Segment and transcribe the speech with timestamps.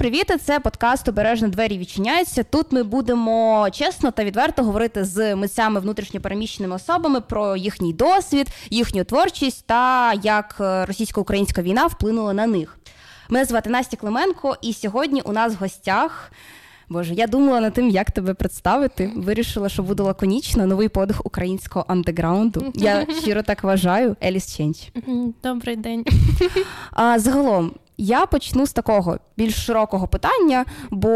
[0.00, 2.42] Привіт, це подкаст Обережно двері відчиняються.
[2.42, 9.04] Тут ми будемо чесно та відверто говорити з митцями внутрішньопереміщеними особами про їхній досвід, їхню
[9.04, 12.78] творчість та як е, російсько-українська війна вплинула на них.
[13.28, 16.32] Мене звати Настя Клименко, і сьогодні у нас в гостях.
[16.88, 19.12] Боже, я думала над тим, як тебе представити.
[19.16, 22.72] Вирішила, що буде лаконічно новий подих українського андеграунду.
[22.74, 24.16] Я щиро так вважаю.
[24.22, 24.92] Еліс Ченч.
[25.42, 26.04] Добрий день.
[26.92, 31.10] А загалом я почну з такого більш широкого питання, бо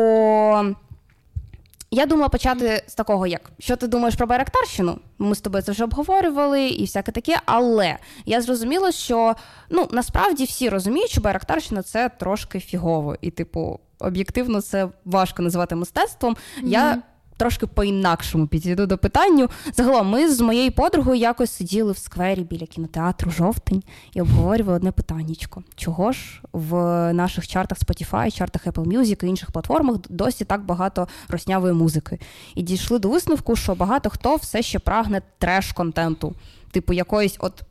[1.90, 4.98] я думала почати з такого, як що ти думаєш про Байрактарщину?
[5.18, 7.40] Ми з тобою це вже обговорювали і всяке таке.
[7.46, 9.34] Але я зрозуміла, що
[9.70, 15.74] ну насправді всі розуміють, що Байрактарщина це трошки фігово, і, типу, об'єктивно це важко називати
[15.74, 16.34] мистецтвом.
[16.34, 16.68] Mm-hmm.
[16.68, 17.02] Я
[17.36, 19.48] трошки по-інакшому підійду до питання.
[19.74, 24.92] Загалом, ми з моєю подругою якось сиділи в сквері біля кінотеатру жовтень і обговорювали одне
[24.92, 25.62] питаннячко.
[25.76, 26.74] Чого ж в
[27.12, 32.18] наших чартах Spotify, чартах Apple Music і інших платформах досі так багато роснявої музики?
[32.54, 36.34] І дійшли до висновку, що багато хто все ще прагне треш-контенту,
[36.70, 37.64] типу якоїсь от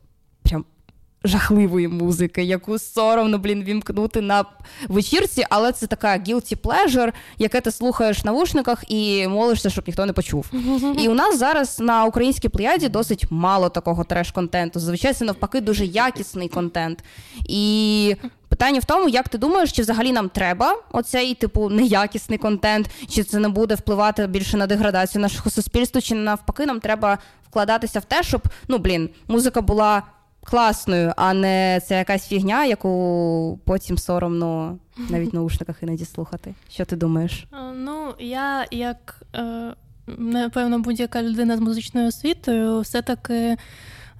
[1.24, 4.44] жахливої музики, яку соромно, блін, вімкнути на
[4.88, 10.06] вечірці, але це така guilty pleasure, яке ти слухаєш в навушниках і молишся, щоб ніхто
[10.06, 10.50] не почув.
[10.98, 14.78] І у нас зараз на українській плеяді досить мало такого треш-контенту.
[14.78, 17.04] Зазвичай це навпаки дуже якісний контент.
[17.48, 18.16] І
[18.48, 23.22] питання в тому, як ти думаєш, чи взагалі нам треба оцей типу неякісний контент, чи
[23.22, 27.18] це не буде впливати більше на деградацію нашого суспільства, чи навпаки, нам треба
[27.50, 30.02] вкладатися в те, щоб ну блін, музика була
[30.44, 34.78] класною, а не це якась фігня, яку потім соромно
[35.10, 36.54] навіть в наушниках іноді слухати.
[36.70, 37.46] Що ти думаєш?
[37.74, 39.74] Ну, я як е,
[40.06, 43.56] напевно будь-яка людина з музичною освітою, все-таки.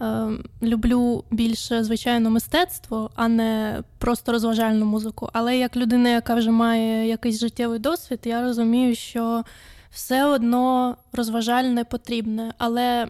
[0.00, 0.26] Е,
[0.62, 5.28] люблю більше звичайно мистецтво, а не просто розважальну музику.
[5.32, 9.44] Але як людина, яка вже має якийсь життєвий досвід, я розумію, що
[9.90, 12.54] все одно розважальне потрібне.
[12.58, 13.08] Але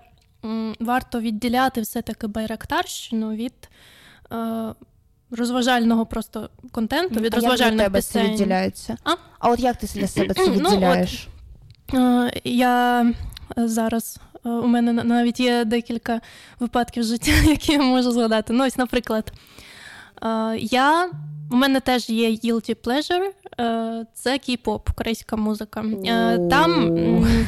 [0.80, 3.54] варто відділяти все-таки байрактарщину від
[4.32, 4.74] е,
[5.30, 8.26] розважального просто контенту, від а розважальних як для пісень.
[8.26, 8.96] це відділяється?
[9.04, 9.14] А?
[9.38, 11.28] а от як ти для себе це відділяєш?
[11.92, 13.06] Ну, от, е, я
[13.56, 14.20] зараз.
[14.46, 16.20] Е, у мене навіть є декілька
[16.60, 18.52] випадків життя, які я можу згадати.
[18.52, 19.32] Ну, ось, наприклад,
[20.22, 21.10] е, я,
[21.50, 23.30] у мене теж є guilty pleasure,
[24.14, 25.84] це кей-поп, корейська музика.
[26.50, 27.46] Там Е,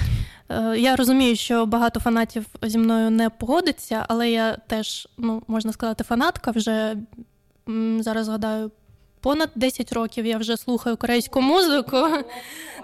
[0.77, 6.05] я розумію, що багато фанатів зі мною не погодиться, але я теж, ну, можна сказати,
[6.05, 6.97] фанатка вже
[8.01, 8.71] зараз згадаю.
[9.21, 11.97] Понад 10 років я вже слухаю корейську музику.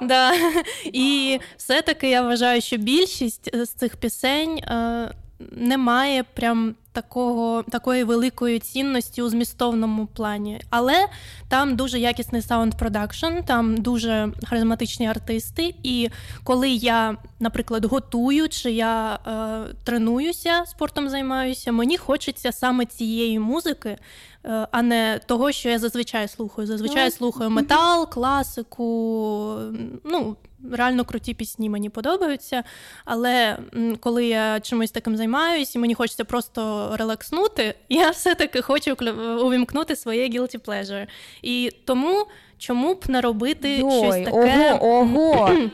[0.00, 0.32] да.
[0.84, 5.12] І все-таки я вважаю, що більшість з цих пісень е,
[5.50, 10.60] немає прям такого, такої великої цінності у змістовному плані.
[10.70, 11.06] Але
[11.48, 15.74] там дуже якісний саунд продакшн, там дуже харизматичні артисти.
[15.82, 16.08] І
[16.44, 23.98] коли я, наприклад, готую чи я е, тренуюся, спортом займаюся, мені хочеться саме цієї музики.
[24.44, 26.66] Е, а не того, що я зазвичай слухаю.
[26.66, 29.58] Зазвичай ну, слухаю метал, класику.
[30.04, 30.36] Ну,
[30.72, 32.64] реально круті пісні мені подобаються.
[33.04, 33.58] Але
[34.00, 38.96] коли я чимось таким займаюся, і мені хочеться просто релакснути, я все-таки хочу
[39.44, 41.06] увімкнути своє guilty pleasure.
[41.42, 42.26] І тому
[42.58, 45.50] чому б не робити Йой, щось таке ого, ого.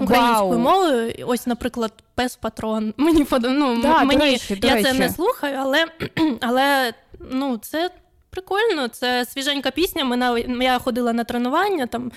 [0.00, 1.12] українською мовою?
[1.26, 2.94] Ось, наприклад, пес патрон.
[2.96, 4.88] Мені ну, да, мені до речі, до я речі.
[4.92, 5.86] це не слухаю, але
[6.40, 6.92] але
[7.30, 7.90] ну, це.
[8.38, 10.04] Прикольно, це свіженька пісня.
[10.04, 12.12] Ми на я ходила на тренування, там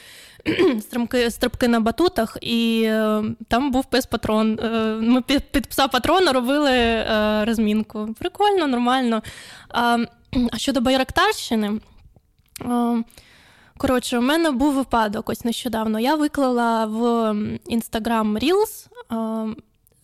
[0.81, 4.59] стрибки, стрибки на батутах, і е, там був пес патрон.
[4.63, 4.69] Е,
[5.01, 8.15] ми під, під пса патрона робили е, розмінку.
[8.19, 9.21] Прикольно, нормально.
[9.69, 9.97] А
[10.57, 11.79] щодо Байрактарщини,
[13.77, 15.99] коротше, у мене був випадок ось нещодавно.
[15.99, 17.03] Я виклала в
[17.65, 18.87] Instagram Reels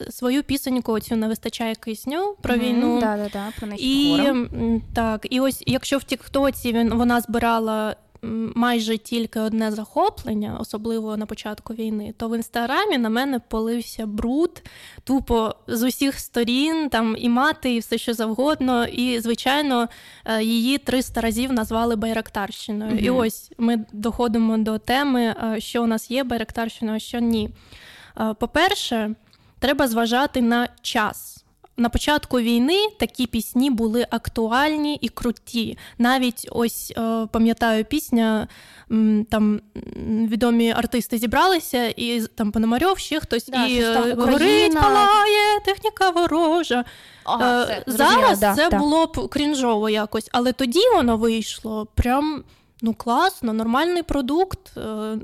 [0.09, 3.00] свою пісеньку цю не вистачає кисню про mm-hmm, війну.
[3.00, 4.18] Да, да, да, про і
[4.94, 7.96] так, і ось якщо в Тіктоці він вона збирала.
[8.56, 14.64] Майже тільки одне захоплення, особливо на початку війни, то в інстаграмі на мене полився бруд,
[15.03, 18.85] тупо з усіх сторін, там і мати, і все що завгодно.
[18.85, 19.88] І, звичайно,
[20.26, 22.91] е, її 300 разів назвали Байрактарщиною.
[22.91, 27.20] mm І ось ми доходимо до теми, е, що у нас є Байрактарщиною, а що
[27.20, 27.49] ні.
[28.20, 29.16] Е, по-перше,
[29.59, 31.44] треба зважати на час.
[31.80, 35.78] На початку війни такі пісні були актуальні і круті.
[35.98, 38.48] Навіть ось е, пам'ятаю пісня,
[39.30, 39.62] там
[40.06, 46.86] відомі артисти зібралися, і там Пономарьов, ще хтось да, і там горить, палає, техніка ворожа.
[47.24, 48.78] Ага, е, все, Зараз да, це да.
[48.78, 52.44] було б крінжово якось, але тоді воно вийшло прям
[52.82, 55.18] ну класно, нормальний продукт, е,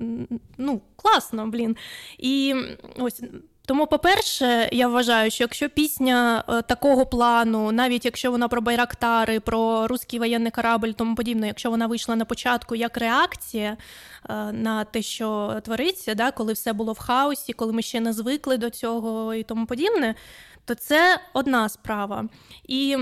[0.57, 1.75] ну класно, блін.
[2.17, 2.55] І
[2.97, 3.21] ось.
[3.65, 9.39] Тому, по-перше, я вважаю, що якщо пісня е, такого плану, навіть якщо вона про байрактари,
[9.39, 13.77] про русський воєнний корабль, тому подібне, якщо вона вийшла на початку як реакція
[14.29, 18.13] е, на те, що твориться, да, коли все було в хаосі, коли ми ще не
[18.13, 20.15] звикли до цього і тому подібне,
[20.65, 22.25] то це одна справа.
[22.67, 22.97] І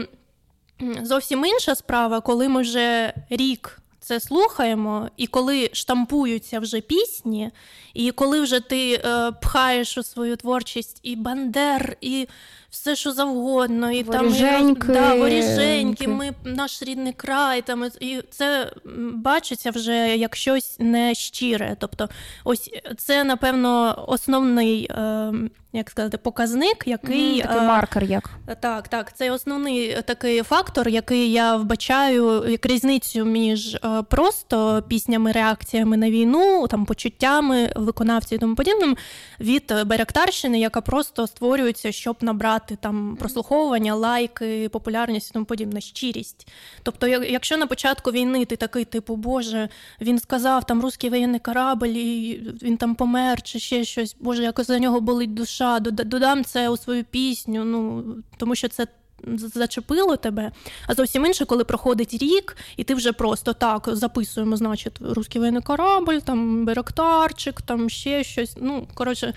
[1.01, 7.51] зовсім інша справа, коли ми вже рік це слухаємо, і коли штампуються вже пісні,
[7.93, 12.27] і коли вже ти е, пхаєш у свою творчість і бандер, і
[12.71, 14.87] все, що завгодно, і воріженьки.
[14.87, 18.71] там і, да, воріженьки, ми наш рідний край, там і це
[19.13, 21.75] бачиться вже як щось нещире.
[21.79, 22.09] Тобто,
[22.43, 24.87] ось це, напевно, основний.
[24.91, 25.33] Е,
[25.73, 28.29] як сказати, показник, який mm, такий е, маркер, як
[28.59, 33.79] так, так, це основний такий фактор, який я вбачаю як різницю між е,
[34.09, 38.97] просто піснями, реакціями на війну, там почуттями виконавців і тому подібним,
[39.39, 46.47] від Беректарщини, яка просто створюється, щоб набрати там прослуховування, лайки, популярність і тому подібне, щирість.
[46.83, 49.69] Тобто, якщо на початку війни ти такий, типу, Боже,
[50.01, 54.67] він сказав там русський воєнний корабль, і він там помер, чи ще щось, Боже, якось
[54.67, 58.03] за нього болить душа, додам це у свою пісню, ну
[58.37, 58.87] тому що це
[59.27, 60.51] зачепило тебе.
[60.87, 65.63] А зовсім інше, коли проходить рік, і ти вже просто так записуємо, значить, русський воєнний
[65.63, 68.57] корабль, там Беректарчик, там ще щось.
[68.61, 69.33] Ну, коротше,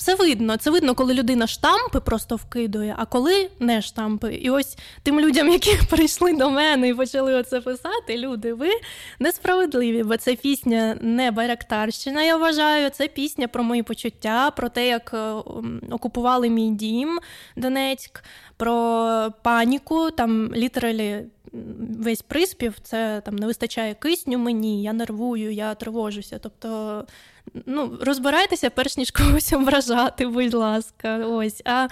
[0.00, 0.56] це видно.
[0.56, 4.34] Це видно, коли людина штампи просто вкидує, а коли не штампи.
[4.34, 8.68] І ось тим людям, які прийшли до мене і почали оце писати, люди, ви
[9.18, 12.90] несправедливі, бо це пісня не Байрактарщина, я вважаю.
[12.90, 15.18] Це пісня про мої почуття, про те, як е,
[15.90, 17.20] окупували мій дім
[17.56, 18.24] Донецьк,
[18.56, 21.24] про паніку, там літералі.
[21.98, 26.38] Весь приспів це там не вистачає кисню мені, я нервую, я тривожуся.
[26.38, 27.04] Тобто
[27.66, 31.18] ну, розбирайтеся, перш ніж когось ображати, будь ласка.
[31.18, 31.62] Ось.
[31.64, 31.88] А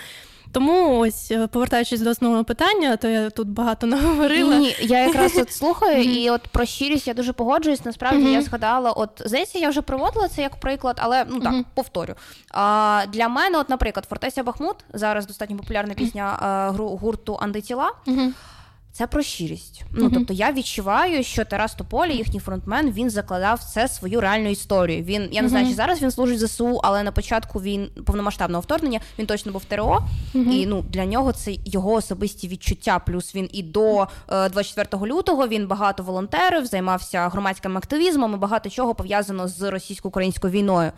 [0.52, 4.56] тому ось, е, повертаючись до основного питання, то я тут багато наговорила.
[4.56, 7.84] Ні, я якраз от слухаю, і от про щирість я дуже погоджуюсь.
[7.84, 12.14] Насправді я згадала, от здається, я вже проводила це як приклад, але ну так, повторю.
[12.50, 17.92] А, Для мене, от, наприклад, Фортеся Бахмут зараз достатньо популярна пісня а, гурту Антитіла.
[18.98, 19.84] Це про щирість.
[19.92, 20.14] Ну mm-hmm.
[20.14, 25.02] тобто я відчуваю, що Тарас Тополі, їхній фронтмен, він закладав це свою реальну історію.
[25.02, 25.50] Він я не mm-hmm.
[25.50, 29.64] знаю, чи зараз він служить ЗСУ, але на початку він повномасштабного вторгнення він точно був
[29.64, 30.04] ТРО,
[30.34, 30.50] mm-hmm.
[30.50, 32.98] і ну для нього це його особисті відчуття.
[32.98, 38.70] Плюс він і до е, 24 лютого він багато волонтерів, займався громадським активізмом і багато
[38.70, 40.92] чого пов'язано з російсько-українською війною.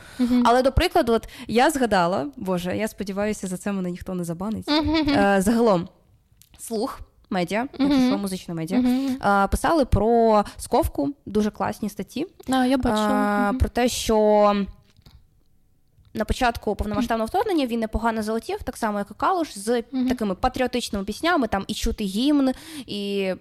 [0.45, 4.69] Але до прикладу, от я згадала, боже, я сподіваюся, за це мене ніхто не забанить.
[4.69, 5.89] Е, загалом
[6.59, 9.49] слух медіа, якщо що, музична медіа, uh-huh.
[9.49, 12.27] писали про сковку, дуже класні статті.
[12.49, 13.55] А, я бачила.
[13.59, 14.67] Про те, що.
[16.15, 21.05] На початку повномасштабного вторгнення він непогано залетів, так само, як і Калуш, з такими патріотичними
[21.05, 22.53] піснями, там і чути гімн,
[22.87, 23.33] і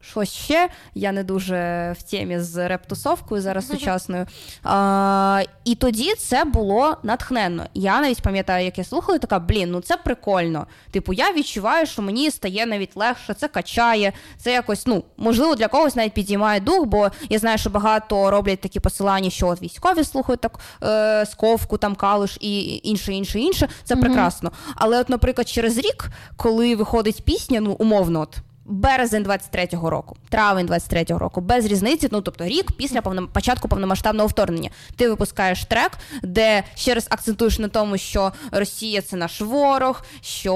[0.00, 0.68] щось ще.
[0.94, 1.56] Я не дуже
[1.98, 4.26] в темі з рептусовкою зараз сучасною.
[4.64, 7.66] А, І тоді це було натхненно.
[7.74, 10.66] Я навіть пам'ятаю, як я слухала, така блін, ну це прикольно.
[10.90, 15.68] Типу, я відчуваю, що мені стає навіть легше, це качає, це якось, ну, можливо, для
[15.68, 20.04] когось навіть підіймає дух, бо я знаю, що багато роблять такі посилання, що от військові
[20.04, 23.68] слухають так е, сковку, там калуш і інше, інше, інше.
[23.84, 24.52] Це прекрасно.
[24.74, 30.66] Але, от, наприклад, через рік, коли виходить пісня, ну умовно, от березень 23-го року, травень
[30.66, 34.70] 23-го року, без різниці, ну тобто рік після повно, початку повномасштабного вторгнення.
[34.96, 35.90] Ти випускаєш трек,
[36.22, 40.54] де ще раз акцентуєш на тому, що Росія це наш ворог, що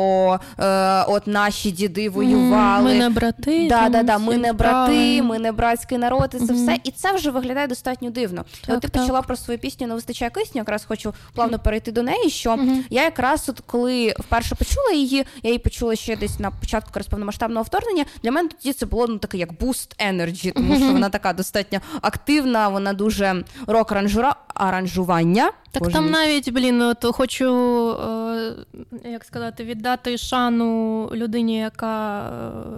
[0.59, 2.92] е, от наші діди воювали.
[2.92, 3.66] Ми не брати.
[3.69, 6.78] Да, да, да, Ми не брати, ми не братський народ, і це все.
[6.85, 8.45] І це вже виглядає достатньо дивно.
[8.66, 9.02] Так, от ти так.
[9.02, 12.31] почала про свою пісню не вистачає кисню, якраз хочу плавно перейти до неї.
[12.31, 12.59] Що
[12.90, 17.62] я якраз от коли вперше почула її, я її почула ще десь на початку повномасштабного
[17.62, 18.21] вторгнення враження.
[18.23, 21.81] Для мене тоді це було ну таке як буст енерджі, тому що вона така достатньо
[22.01, 23.93] активна, вона дуже рок
[24.55, 25.51] аранжування.
[25.71, 26.11] Так Боже там мій.
[26.11, 27.47] навіть, блін, от хочу
[27.91, 32.27] е, як сказати, віддати шану людині, яка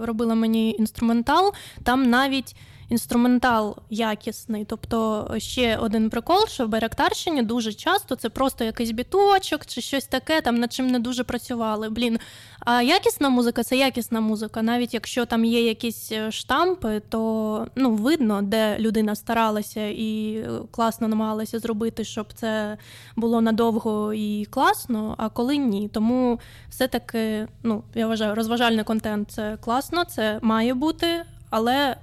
[0.01, 1.53] е, робила мені інструментал.
[1.83, 2.55] Там навіть
[2.89, 4.65] інструментал якісний.
[4.65, 10.05] Тобто ще один прикол, що в Байрактарщині дуже часто це просто якийсь біточок чи щось
[10.05, 11.89] таке, там над чим не дуже працювали.
[11.89, 12.19] Блін.
[12.59, 14.61] А якісна музика це якісна музика.
[14.61, 21.07] Навіть якщо там є якісь е, штампи, то ну, видно, де людина старалася і класно
[21.07, 22.77] намагалася зробити, щоб це
[23.15, 25.89] було надовго і класно, а коли ні.
[25.93, 26.39] Тому
[26.69, 31.95] все-таки, ну, я вважаю, розважальний контент це класно, це має бути, але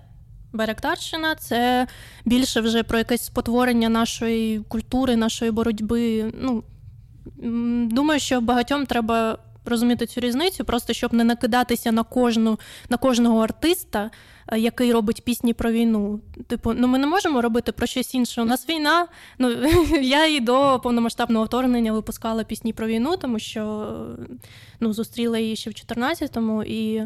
[0.52, 1.86] Байрактарщина це
[2.24, 6.32] більше вже про якесь спотворення нашої культури, нашої боротьби.
[6.40, 6.64] Ну,
[7.88, 13.40] Думаю, що багатьом треба розуміти цю різницю, просто щоб не накидатися на кожну, на кожного
[13.40, 14.10] артиста,
[14.48, 16.20] е, який робить пісні про війну.
[16.46, 18.42] Типу, ну ми не можемо робити про щось інше.
[18.42, 19.06] У нас війна.
[19.38, 19.50] Ну
[20.02, 23.94] я і до повномасштабного вторгнення випускала пісні про війну, тому що
[24.80, 27.02] ну, зустріла її ще в 14-му і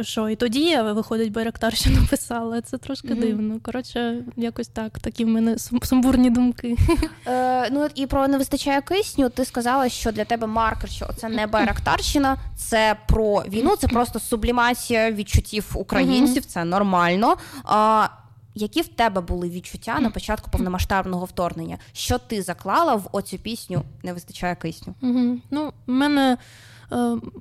[0.00, 2.60] що і тоді виходить Байрактар, що написала.
[2.60, 3.20] Це трошки mm-hmm.
[3.20, 3.60] дивно.
[3.62, 6.76] Коротше, якось так, такі в мене сумбурні думки.
[7.26, 9.28] Е, Ну і про не вистачає кисню.
[9.28, 14.20] Ти сказала, що для тебе маркер, що це не Байрактарщина, це про війну, це просто
[14.20, 16.46] сублімація відчуттів українців, mm-hmm.
[16.46, 17.36] це нормально.
[17.64, 18.08] А,
[18.54, 21.78] які в тебе були відчуття на початку повномасштабного вторгнення?
[21.92, 24.94] Що ти заклала в оцю пісню не вистачає кисню?
[25.02, 25.38] Угу.
[25.50, 26.36] Ну, в мене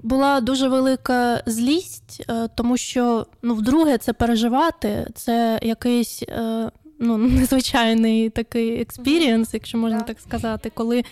[0.04, 7.18] була дуже велика злість, е, тому що ну, вдруге це переживати, це якийсь е, ну,
[7.18, 11.04] незвичайний такий експірієнс, якщо можна так сказати, коли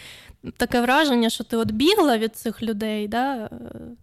[0.57, 3.49] таке враження, що ти от бігла від цих людей, да,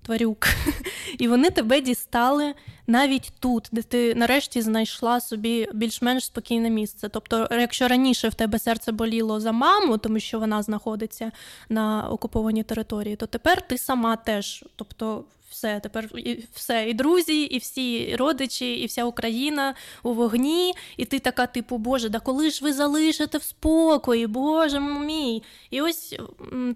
[0.02, 0.46] тварюк,
[1.18, 2.54] і вони тебе дістали
[2.86, 7.08] навіть тут, де ти нарешті знайшла собі більш-менш спокійне місце.
[7.08, 11.32] Тобто, якщо раніше в тебе серце боліло за маму, тому що вона знаходиться
[11.68, 14.64] на окупованій території, то тепер ти сама теж.
[14.76, 15.24] Тобто
[15.54, 20.74] все тепер і все, і друзі, і всі родичі, і вся Україна у вогні.
[20.96, 25.42] І ти така, типу, Боже, да коли ж ви залишите в спокої, Боже мій.
[25.70, 26.18] І ось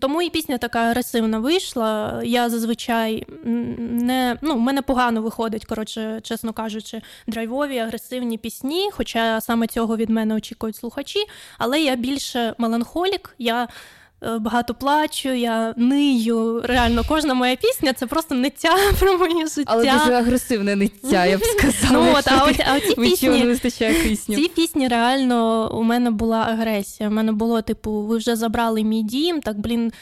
[0.00, 2.22] тому і пісня така агресивна вийшла.
[2.24, 8.90] Я зазвичай не ну, в мене погано виходить, коротше, чесно кажучи, драйвові, агресивні пісні.
[8.92, 11.24] Хоча саме цього від мене очікують слухачі,
[11.58, 13.34] але я більше меланхолік.
[13.38, 13.68] я
[14.20, 16.60] багато плачу, я нию.
[16.64, 19.64] Реально, кожна моя пісня це просто ниття про моє життя.
[19.66, 22.04] Але дуже агресивне ниття, я б сказала.
[22.04, 24.36] Ну, от, А от, а ці пісні, не вистачає кисню.
[24.36, 27.08] Ці пісні реально у мене була агресія.
[27.08, 29.92] У мене було, типу, ви вже забрали мій дім, так, блін,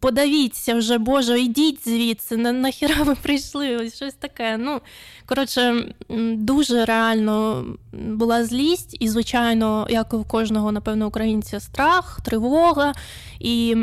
[0.00, 4.56] подавіться вже, Боже, йдіть звідси, на, нахіра ви прийшли, ось щось таке.
[4.56, 4.80] Ну,
[5.30, 5.94] Коротше,
[6.34, 12.92] дуже реально була злість, і, звичайно, як і у кожного, напевно, українця, страх, тривога.
[13.40, 13.76] І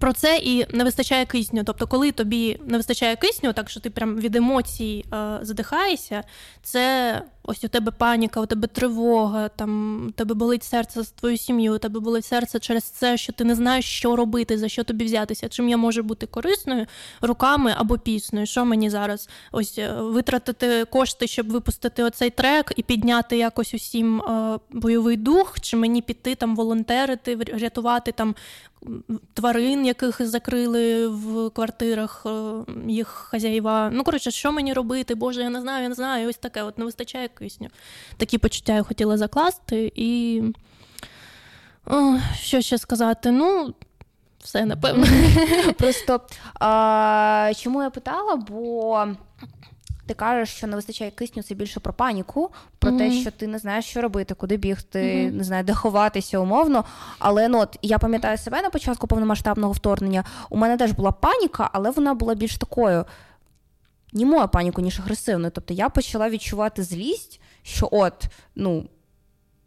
[0.00, 1.64] про це і не вистачає кисню.
[1.64, 6.22] Тобто, коли тобі не вистачає кисню, так що ти прям від емоцій е, задихаєшся,
[6.62, 11.36] це ось у тебе паніка, у тебе тривога, там у тебе болить серце з твою
[11.36, 14.84] сім'ю, у тебе болить серце через це, що ти не знаєш, що робити, за що
[14.84, 15.48] тобі взятися.
[15.48, 16.86] Чим я можу бути корисною
[17.20, 18.46] руками або піснею.
[18.46, 24.20] Що мені зараз ось е, витратити кошти, щоб випустити оцей трек і підняти якось усім
[24.20, 28.34] е, бойовий дух, чи мені піти там волонтерити, рятувати там
[29.34, 32.30] тварин, яких закрили в квартирах е,
[32.86, 33.90] їх хазяїва.
[33.92, 35.14] Ну, коротше, що мені робити?
[35.14, 36.28] Боже, я не знаю, я не знаю.
[36.28, 37.68] Ось таке от не вистачає кисню.
[38.16, 39.92] Такі почуття я хотіла закласти.
[39.94, 40.42] І
[41.86, 43.30] О, що ще сказати?
[43.30, 43.74] Ну.
[44.42, 45.06] Все, напевно.
[45.78, 46.20] Просто
[46.60, 48.36] а, чому я питала?
[48.36, 49.06] Бо
[50.06, 52.98] ти кажеш, що не вистачає кисню, це більше про паніку, про mm-hmm.
[52.98, 55.32] те, що ти не знаєш, що робити, куди бігти, mm-hmm.
[55.32, 56.84] не знаю, де ховатися умовно.
[57.18, 60.24] Але ну, от, я пам'ятаю себе на початку повномасштабного вторгнення.
[60.50, 63.04] У мене теж була паніка, але вона була більш такою
[64.12, 65.52] німою паніку, ніж агресивною.
[65.54, 68.88] Тобто я почала відчувати злість, що от, ну.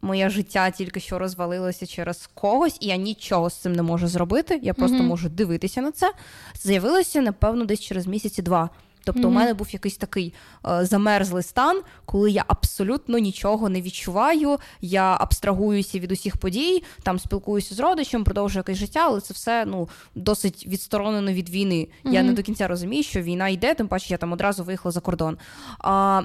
[0.02, 4.60] Моє життя тільки що розвалилося через когось, і я нічого з цим не можу зробити.
[4.62, 5.02] Я просто mm-hmm.
[5.02, 6.12] можу дивитися на це.
[6.54, 8.70] З'явилося, напевно, десь через місяці два.
[9.06, 9.26] Тобто, mm-hmm.
[9.26, 10.34] у мене був якийсь такий
[10.68, 14.58] е, замерзлий стан, коли я абсолютно нічого не відчуваю.
[14.80, 19.64] Я абстрагуюся від усіх подій, там спілкуюся з родичем, продовжую якесь життя, але це все
[19.64, 21.88] ну досить відсторонено від війни.
[22.04, 22.12] Mm-hmm.
[22.12, 25.00] Я не до кінця розумію, що війна йде, тим паче я там одразу виїхала за
[25.00, 25.38] кордон.
[25.78, 26.22] А,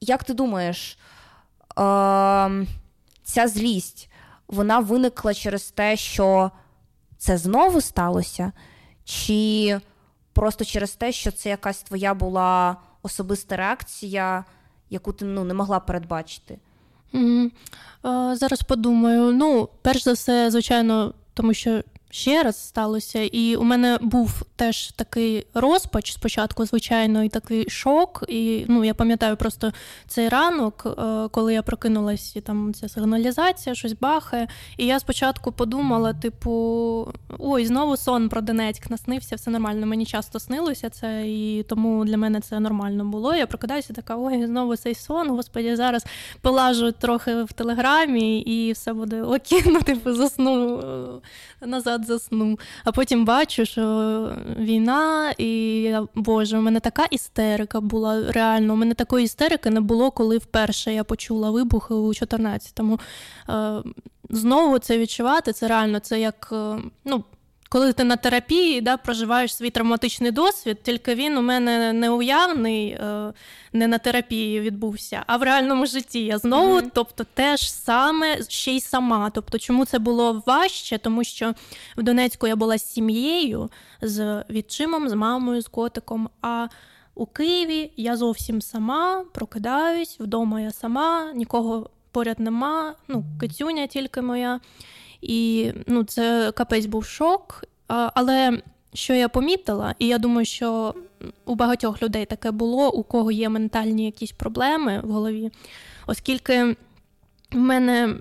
[0.00, 0.98] Як ти думаєш,
[1.76, 2.64] а,
[3.22, 4.10] ця злість
[4.48, 6.50] вона виникла через те, що
[7.18, 8.52] це знову сталося?
[9.04, 9.80] Чи
[10.40, 14.44] просто через те, що це якась твоя була особиста реакція,
[14.90, 16.58] яку ти ну, не могла передбачити.
[17.14, 17.50] Mm-hmm.
[18.04, 19.32] Е, зараз подумаю.
[19.32, 24.90] Ну, перш за все, звичайно, тому що ще раз сталося, і у мене був теж
[24.90, 28.24] такий розпач спочатку, звичайно, і такий шок.
[28.28, 29.72] І ну, я пам'ятаю просто
[30.08, 34.48] цей ранок, е, коли я прокинулась, і там ця сигналізація, щось бахає.
[34.76, 39.86] І я спочатку подумала: типу, ой, знову сон про Донецьк наснився, все нормально.
[39.86, 43.34] Мені часто снилося це, і тому для мене це нормально було.
[43.34, 46.06] Я прокидаюся, така, ой, знову цей сон, господі, зараз
[46.40, 50.78] полажу трохи в телеграмі, і все буде окей, ну, типу, засну
[51.62, 52.58] е, назад назад засну.
[52.84, 58.72] А потім бачу, що війна, і Боже, у мене така істерика була реально.
[58.72, 62.98] У мене такої істерики не було, коли вперше я почула вибухи у 14-му.
[63.48, 63.82] Е,
[64.30, 66.48] знову це відчувати, це реально це як.
[66.52, 67.24] Е, ну,
[67.72, 72.88] коли ти на терапії да, проживаєш свій травматичний досвід, тільки він у мене не уявний,
[72.88, 73.32] е,
[73.72, 76.24] не на терапії відбувся, а в реальному житті.
[76.24, 76.90] Я знову, mm-hmm.
[76.94, 79.30] тобто, теж саме ще й сама.
[79.30, 80.98] Тобто, чому це було важче?
[80.98, 81.54] Тому що
[81.96, 83.70] в Донецьку я була з сім'єю,
[84.02, 86.28] з відчимом, з мамою, з котиком.
[86.42, 86.68] А
[87.14, 94.20] у Києві я зовсім сама прокидаюсь, вдома я сама, нікого поряд нема, ну, кицюня тільки
[94.22, 94.60] моя.
[95.22, 97.64] І ну, це капець був шок.
[97.86, 98.62] Але
[98.94, 100.94] що я помітила, і я думаю, що
[101.44, 105.50] у багатьох людей таке було, у кого є ментальні якісь проблеми в голові,
[106.06, 106.76] оскільки.
[107.52, 108.14] в мене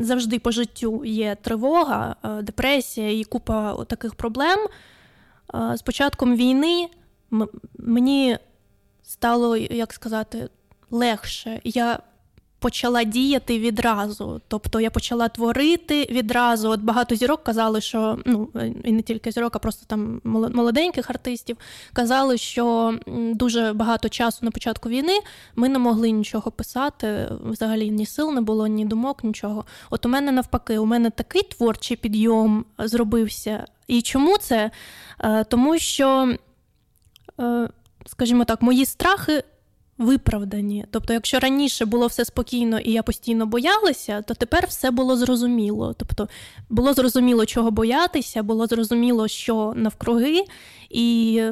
[0.00, 4.58] завжди по життю є тривога, депресія і купа таких проблем.
[5.74, 6.88] З початком війни
[7.78, 8.38] мені
[9.02, 10.48] стало, як сказати,
[10.90, 11.60] легше.
[11.64, 11.98] Я
[12.58, 14.40] почала діяти відразу.
[14.48, 16.70] Тобто я почала творити відразу.
[16.70, 18.48] От багато зірок казали, що ну
[18.84, 21.56] і не тільки зірок, а просто там молоденьких артистів
[21.92, 22.94] казали, що
[23.34, 25.20] дуже багато часу на початку війни
[25.56, 27.28] ми не могли нічого писати.
[27.44, 29.64] Взагалі ні сил не було, ні думок, нічого.
[29.90, 33.64] От у мене навпаки, у мене такий творчий підйом зробився.
[33.86, 34.70] І чому це?
[35.20, 36.36] Е, тому що,
[37.40, 37.68] е,
[38.06, 39.44] скажімо так, мої страхи
[39.98, 40.84] виправдані.
[40.90, 45.94] Тобто, якщо раніше було все спокійно і я постійно боялася, то тепер все було зрозуміло.
[45.98, 46.28] Тобто
[46.70, 50.44] було зрозуміло, чого боятися, було зрозуміло, що навкруги,
[50.90, 51.42] і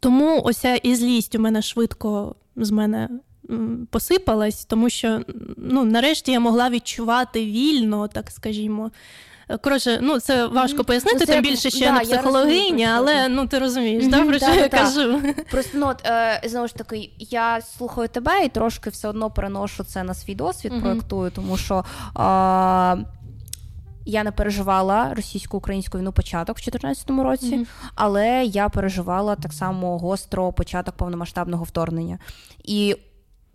[0.00, 3.08] тому ося і злість у мене швидко з мене.
[3.90, 5.20] Посипалась, тому що
[5.56, 8.90] ну, нарешті я могла відчувати вільно, так скажімо,
[9.60, 14.04] Коротше, ну це важко пояснити, тим більше ще да, не психологиня, але ну ти розумієш,
[14.04, 15.20] mm-hmm, да, про що я кажу.
[15.50, 19.84] Просто ну, от, е, знову ж таки, я слухаю тебе і трошки все одно переношу
[19.84, 20.80] це на свій досвід, mm-hmm.
[20.82, 21.84] проектую, тому що.
[22.18, 23.04] Е,
[24.10, 27.66] я не переживала російсько-українську війну початок в 2014 році, mm-hmm.
[27.94, 32.18] але я переживала так само гостро початок повномасштабного вторгнення.
[32.64, 32.96] І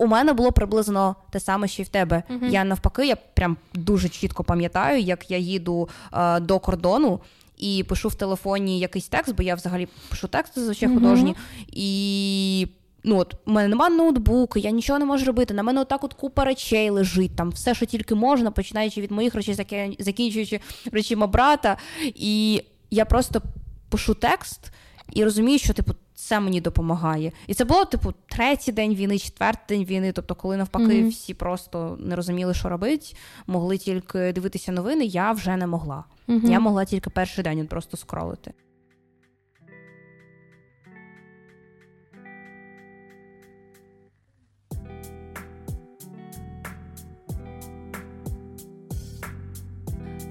[0.04, 2.22] у мене було приблизно те саме, що й в тебе.
[2.30, 2.50] Uh-huh.
[2.50, 7.20] Я навпаки, я прям дуже чітко пам'ятаю, як я їду е, до кордону.
[7.58, 10.94] І пишу в телефоні якийсь текст, бо я взагалі пишу тексти зазвичай uh-huh.
[10.94, 11.36] художні.
[11.72, 12.68] І
[13.04, 15.54] ну от у мене немає ноутбуку, я нічого не можу робити.
[15.54, 19.34] На мене отак от купа речей лежить, там все, що тільки можна, починаючи від моїх
[19.34, 19.54] речей,
[19.98, 20.60] закінчуючи
[20.92, 21.76] речима брата.
[22.02, 23.42] І я просто
[23.88, 24.60] пишу текст
[25.12, 27.32] і розумію, що типу це мені допомагає.
[27.46, 30.12] І це було, типу, третій день війни, четвертий день війни.
[30.12, 31.08] Тобто, коли навпаки mm-hmm.
[31.08, 33.06] всі просто не розуміли, що робити,
[33.46, 36.04] могли тільки дивитися новини, я вже не могла.
[36.28, 36.50] Mm-hmm.
[36.50, 38.52] Я могла тільки перший день просто скролити.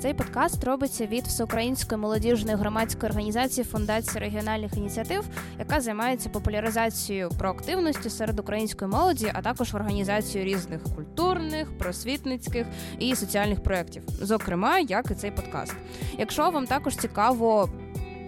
[0.04, 5.24] Цей подкаст робиться від всеукраїнської молодіжної громадської організації Фундації регіональних ініціатив,
[5.60, 12.68] яка займається популяризацією проактивності серед української молоді, а також організацією різних культурних, просвітницьких
[13.00, 15.76] і соціальних проєктів, зокрема, як і цей подкаст.
[16.18, 17.70] Якщо вам також цікаво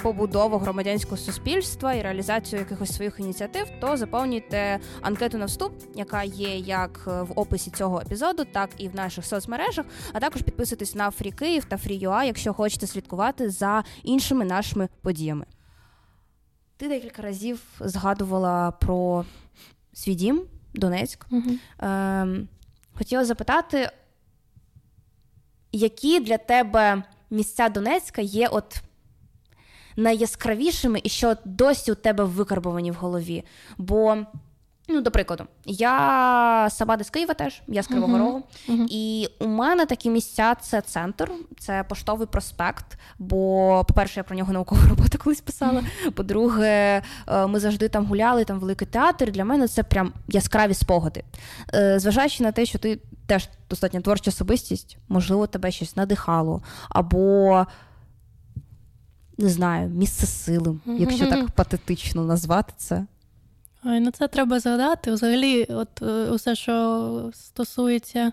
[0.05, 6.57] побудову громадянського суспільства і реалізацію якихось своїх ініціатив, то заповнюйте анкету на вступ, яка є
[6.57, 9.85] як в описі цього епізоду, так і в наших соцмережах.
[10.13, 15.45] А також підписуйтесь на Фрі Київ та Фрі.ЮА, якщо хочете слідкувати за іншими нашими подіями.
[16.77, 19.25] Ти декілька разів згадувала про
[19.93, 20.41] свій дім
[20.73, 21.25] Донецьк.
[21.31, 21.51] Угу.
[21.79, 22.47] Ем,
[22.93, 23.89] Хотіла запитати,
[25.71, 28.81] які для тебе місця Донецька є от
[29.95, 33.43] найяскравішими і що досі у тебе викарбовані в голові.
[33.77, 34.17] Бо,
[34.89, 38.43] ну, до прикладу, я сама з Києва теж, я з Кривого Рогу.
[38.69, 38.77] Uh-huh.
[38.77, 38.88] Uh-huh.
[38.89, 42.86] І у мене такі місця це центр, це поштовий проспект.
[43.19, 45.81] Бо, по-перше, я про нього наукову роботу колись писала.
[45.81, 46.12] Uh-huh.
[46.12, 49.31] По-друге, е, ми завжди там гуляли, там великий театр.
[49.31, 51.23] Для мене це прям яскраві спогади.
[51.73, 56.62] Е, зважаючи на те, що ти теж достатньо творча особистість, можливо, тебе щось надихало.
[56.89, 57.65] або
[59.38, 63.06] не знаю, місце сили, якщо так патетично назвати це.
[63.86, 65.12] Ой, ну це треба згадати.
[65.12, 68.32] Взагалі, от е, усе, що стосується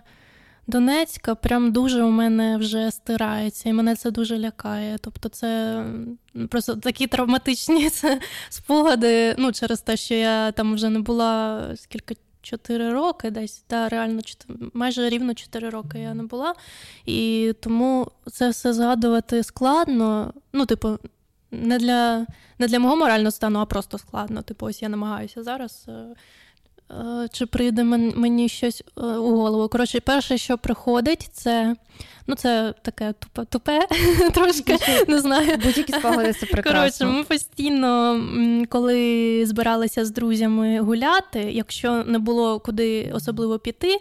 [0.67, 4.97] Донецька, прям дуже у мене вже стирається, і мене це дуже лякає.
[4.97, 5.83] Тобто, це
[6.49, 9.35] просто такі травматичні це спогади.
[9.37, 14.21] Ну, через те, що я там вже не була скільки 4 роки, десь та реально
[14.73, 16.53] майже рівно 4 роки я не була.
[17.05, 20.33] І тому це все згадувати складно.
[20.53, 20.97] Ну, типу,
[21.51, 22.25] не для
[22.59, 24.41] не для мого морального стану, а просто складно.
[24.41, 25.85] Типу, ось я намагаюся зараз.
[25.87, 26.15] Е,
[26.91, 29.69] е, чи прийде мені щось е, у голову?
[29.69, 31.75] Коротше, перше, що приходить, це
[32.27, 33.87] Ну, це таке тупе, тупе
[34.33, 35.57] трошки не знаю.
[35.63, 36.79] Будь-які спогади це прекрасно.
[36.79, 38.21] Коротше, ми постійно,
[38.69, 43.97] коли збиралися з друзями гуляти, якщо не було куди особливо піти,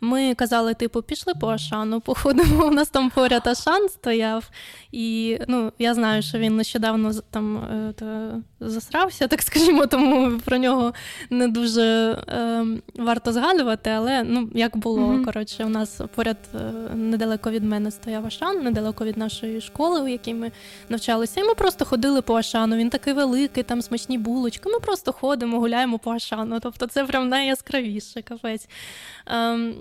[0.00, 2.66] ми казали, типу, пішли по Ашану, походимо.
[2.66, 4.50] У нас там поряд Ашан стояв.
[4.92, 10.94] І ну, я знаю, що він нещодавно там е, засрався, так скажімо, тому про нього
[11.30, 11.82] не дуже
[12.28, 15.24] е, варто згадувати, але ну, як було, mm-hmm.
[15.24, 16.58] коротше, у нас поряд е,
[16.94, 20.52] недалеко від мене стояв Ашан, недалеко від нашої школи, у якій ми
[20.88, 21.40] навчалися.
[21.40, 22.76] І ми просто ходили по Ашану.
[22.76, 24.68] Він такий великий, там смачні булочки.
[24.68, 26.60] Ми просто ходимо, гуляємо по Ашану.
[26.60, 28.68] Тобто це прям найяскравіше капець.
[29.26, 29.74] Ем,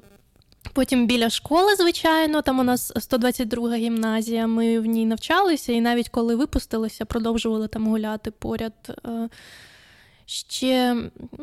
[0.74, 6.10] Потім біля школи, звичайно, там у нас 122 гімназія, ми в ній навчалися, і навіть
[6.10, 8.74] коли випустилися, продовжували там гуляти поряд.
[9.06, 9.30] Е,
[10.26, 10.96] ще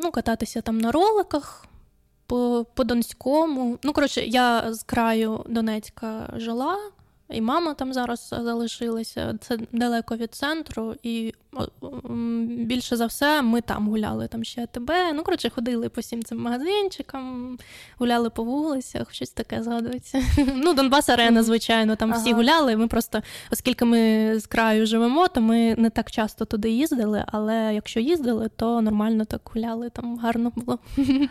[0.03, 1.65] ну, кататися там на роликах
[2.27, 3.79] по по Донському.
[3.83, 6.77] Ну, коротше, я з краю Донецька жила,
[7.29, 9.35] і мама там зараз залишилася.
[9.41, 11.33] Це далеко від центру, і
[12.45, 14.27] більше за все ми там гуляли.
[14.27, 14.91] Там ще АТБ.
[15.13, 17.57] Ну, коротше, ходили по всім цим магазинчикам,
[17.97, 20.23] гуляли по вулицях, щось таке згадується.
[20.55, 22.21] Ну, Донбас Арена, звичайно, там ага.
[22.21, 22.75] всі гуляли.
[22.77, 27.71] Ми просто, оскільки ми з краю живемо, то ми не так часто туди їздили, але
[27.73, 30.79] якщо їздили, то нормально так гуляли, там гарно було.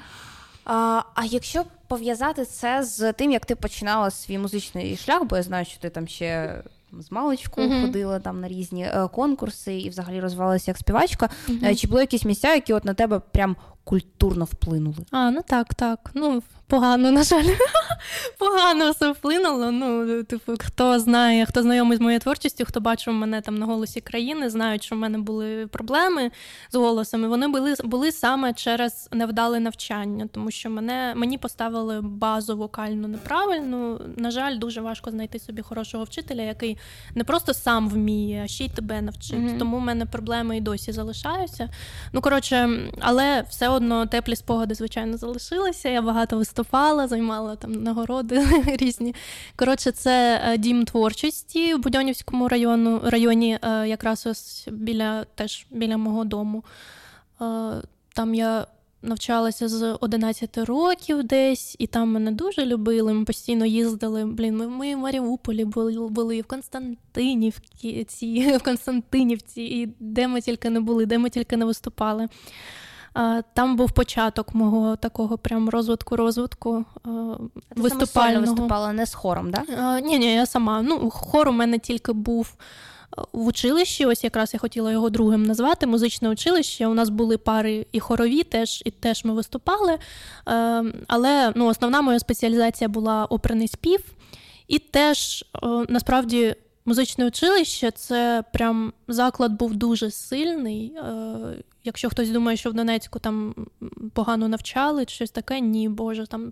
[0.64, 5.42] А а якщо пов'язати це з тим, як ти починала свій музичний шлях, бо я
[5.42, 6.62] знаю, що ти там ще
[7.00, 7.82] з маличку mm-hmm.
[7.82, 11.76] ходила там на різні е, конкурси і взагалі розвивалася як співачка, mm-hmm.
[11.76, 15.06] чи були якісь місця, які от на тебе прям культурно вплинули?
[15.10, 16.10] А, ну так, так.
[16.14, 17.44] Ну, погано, на жаль,
[18.38, 19.70] погано все вплинуло.
[19.70, 24.00] Ну, типу, хто знає, хто знайомий з моєю творчістю, хто бачив мене там на голосі
[24.00, 26.30] країни, знають, що в мене були проблеми
[26.70, 27.28] з голосами.
[27.28, 34.00] Вони були були саме через невдале навчання, тому що мене мені поставили базу вокальну неправильну.
[34.16, 36.78] На жаль, дуже важко знайти собі хорошого вчителя, який
[37.14, 39.32] не просто сам вміє, а ще й тебе навчить.
[39.32, 39.58] Mm-hmm.
[39.58, 41.68] Тому в мене проблеми і досі залишаються.
[42.12, 45.88] Ну коротше, але все одно теплі спогади, звичайно, залишилися.
[45.88, 49.14] Я багато виступала, займала там нагороди різні.
[49.56, 55.96] Коротше, це е, дім творчості в Будьонівському району, районі, е, якраз ось біля теж біля
[55.96, 56.64] мого дому.
[57.40, 57.72] Е,
[58.14, 58.66] там я
[59.02, 63.12] навчалася з 11 років десь, і там мене дуже любили.
[63.12, 64.24] Ми постійно їздили.
[64.24, 70.70] Блін, ми, ми в Маріуполі були, були в Константинівці, в Константинівці, і де ми тільки
[70.70, 72.28] не були, де ми тільки не виступали.
[73.54, 76.84] Там був початок мого такого прям розвитку розвитку
[77.76, 78.44] виступального.
[78.44, 80.00] Ти виступала не з хором, да?
[80.00, 80.82] Ні, ні, я сама.
[80.82, 82.54] Ну, хор у мене тільки був.
[83.32, 86.86] В училищі, ось якраз я хотіла його другим назвати, музичне училище.
[86.86, 89.98] У нас були пари і хорові, теж і теж ми виступали.
[91.06, 94.04] Але ну, основна моя спеціалізація була оперний спів.
[94.68, 95.44] І теж
[95.88, 100.96] насправді музичне училище це прям заклад був дуже сильний.
[101.84, 103.54] Якщо хтось думає, що в Донецьку там
[104.12, 106.50] погано навчали, чи щось таке, ні, Боже, там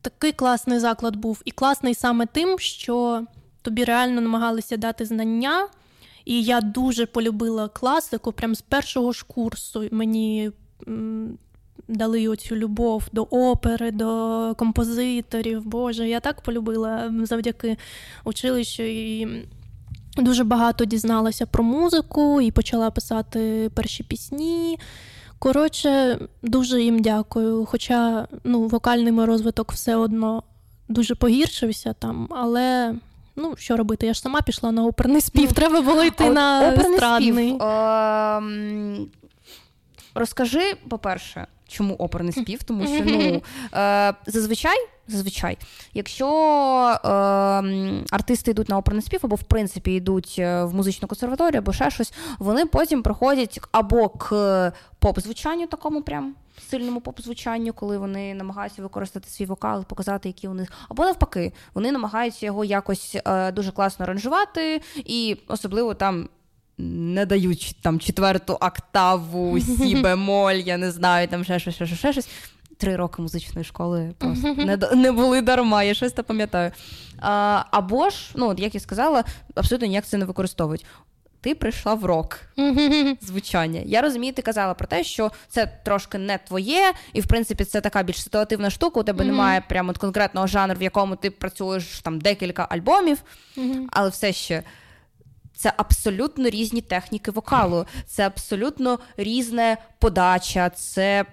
[0.00, 1.42] такий класний заклад був.
[1.44, 3.24] І класний саме тим, що
[3.62, 5.68] тобі реально намагалися дати знання.
[6.24, 10.50] І я дуже полюбила класику, прям з першого ж курсу мені
[11.88, 15.66] дали оцю любов до опери, до композиторів.
[15.66, 17.76] Боже, я так полюбила завдяки
[18.24, 18.82] училищу.
[18.82, 19.28] І
[20.16, 24.78] Дуже багато дізналася про музику і почала писати перші пісні.
[25.38, 27.64] Коротше, дуже їм дякую.
[27.64, 30.42] Хоча ну, вокальний мій розвиток все одно
[30.88, 32.94] дуже погіршився там, але
[33.36, 34.06] ну, що робити?
[34.06, 37.48] Я ж сама пішла на оперний спів, ну, треба було йти на естрадний.
[37.48, 37.62] Спів.
[37.62, 39.06] Е-
[40.14, 42.62] Розкажи, по-перше, чому оперний спів?
[42.62, 43.42] Тому що ну,
[43.74, 44.76] е- зазвичай
[45.08, 45.58] Зазвичай,
[45.94, 46.28] якщо
[47.04, 47.08] е,
[48.10, 51.90] артисти йдуть на оперний спів, або в принципі йдуть е, в музичну консерваторію, або ще
[51.90, 56.34] щось, вони потім приходять або к поп-звучанню, такому прям
[56.70, 61.92] сильному поп-звучанню, коли вони намагаються використати свій вокал, показати, які у них, або навпаки, вони
[61.92, 66.28] намагаються його якось е, дуже класно аранжувати, і особливо там.
[66.78, 71.98] Не дають там четверту октаву, сі бемоль, я не знаю, там ще щось, ще щось,
[71.98, 72.28] ще щось
[72.76, 76.70] три роки музичної школи просто не не були дарма, я щось пам'ятаю.
[77.18, 80.86] А, Або ж, ну, як я сказала, абсолютно ніяк це не використовують.
[81.40, 82.40] ти прийшла в рок
[83.20, 83.82] звучання.
[83.86, 87.80] Я розумію, ти казала про те, що це трошки не твоє, і в принципі це
[87.80, 89.00] така більш ситуативна штука.
[89.00, 93.22] У тебе немає прямо конкретного жанру, в якому ти працюєш там декілька альбомів,
[93.90, 94.62] але все ще.
[95.64, 101.24] Це абсолютно різні техніки вокалу, це абсолютно різна подача, це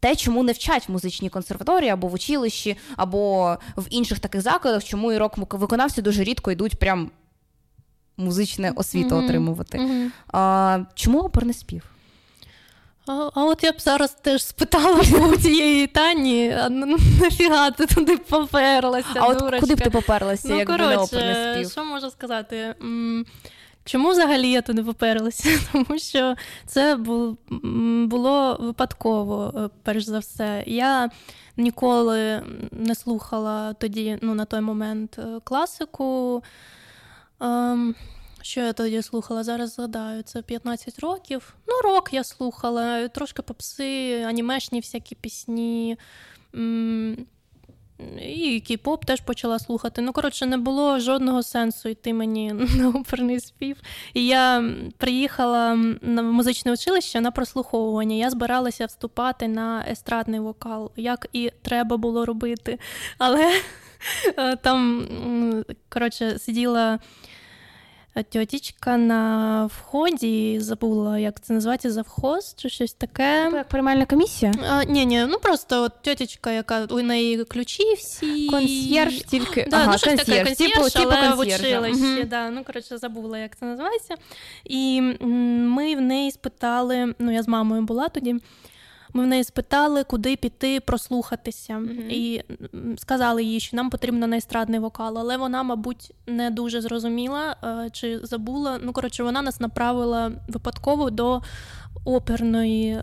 [0.00, 4.84] те, чому не вчать в музичній консерваторії або в училищі, або в інших таких закладах,
[4.84, 7.10] чому і рок виконавці дуже рідко йдуть прям
[8.16, 9.24] музичне освіту mm-hmm.
[9.24, 9.78] отримувати.
[9.78, 10.08] Mm-hmm.
[10.32, 11.82] А, Чому оперний спів?
[13.08, 15.00] А, а от я б зараз теж спитала
[15.32, 19.08] у тієї Тані, а нафіга ти туди поперлася?
[19.14, 21.70] А от куди б ти поперлася, ну, якби не спів?
[21.70, 22.74] Що можу сказати?
[23.84, 25.48] Чому взагалі я туди поперлася?
[25.72, 26.34] Тому що
[26.66, 26.96] це
[28.06, 30.64] було випадково, е, перш за все.
[30.66, 31.10] Я
[31.56, 32.42] ніколи
[32.72, 36.42] не слухала тоді, ну, на той момент, е, класику.
[38.48, 39.44] Що я тоді слухала?
[39.44, 41.54] Зараз згадаю, це 15 років.
[41.66, 45.98] Ну, рок я слухала, трошки попси, анімешні всякі пісні.
[48.22, 50.02] І кей-поп теж почала слухати.
[50.02, 53.76] Ну, коротше, не було жодного сенсу йти мені на оперний спів.
[54.14, 58.16] І я приїхала на музичне училище на прослуховування.
[58.16, 62.78] Я збиралася вступати на естрадний вокал, як і треба було робити.
[63.18, 63.60] Але
[64.36, 65.06] е, там,
[65.88, 66.98] коротше, сиділа
[68.30, 73.50] тьотічка на вході, забула, як це називається, завхоз чи щось таке.
[73.54, 74.54] Як приймальна комісія?
[74.70, 78.46] А, Ні, ні, ну просто от тьотічка, яка у неї ключі всі.
[78.46, 79.66] Консьєрж тільки.
[79.70, 82.16] Да, ага, ну, щось таке консьєрж, типу, типу але в училищі.
[82.16, 82.24] Угу.
[82.24, 84.14] Да, ну, коротше, забула, як це називається.
[84.64, 88.36] І ми в неї спитали, ну, я з мамою була тоді.
[89.12, 92.08] Ми в неї спитали, куди піти прослухатися, mm-hmm.
[92.08, 92.44] і
[92.98, 97.90] сказали їй, що нам потрібно на естрадний вокал, але вона, мабуть, не дуже зрозуміла е,
[97.90, 98.78] чи забула.
[98.82, 101.42] Ну, коротше, вона нас направила випадково до
[102.04, 103.02] оперної е,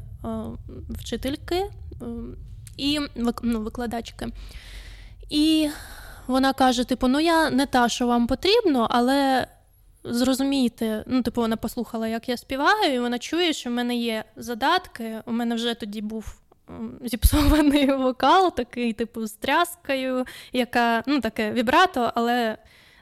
[0.90, 1.70] вчительки е,
[2.78, 3.00] і
[3.42, 4.28] ну, викладачки.
[5.30, 5.70] І
[6.28, 9.48] вона каже: типу, ну я не та, що вам потрібно, але
[10.06, 14.24] зрозуміти, ну, типу, вона послухала, як я співаю, і вона чує, що в мене є
[14.36, 15.22] задатки.
[15.26, 16.40] У мене вже тоді був
[17.04, 22.58] зіпсований вокал, такий, типу, з тряскою, яка ну, таке вібрато, але.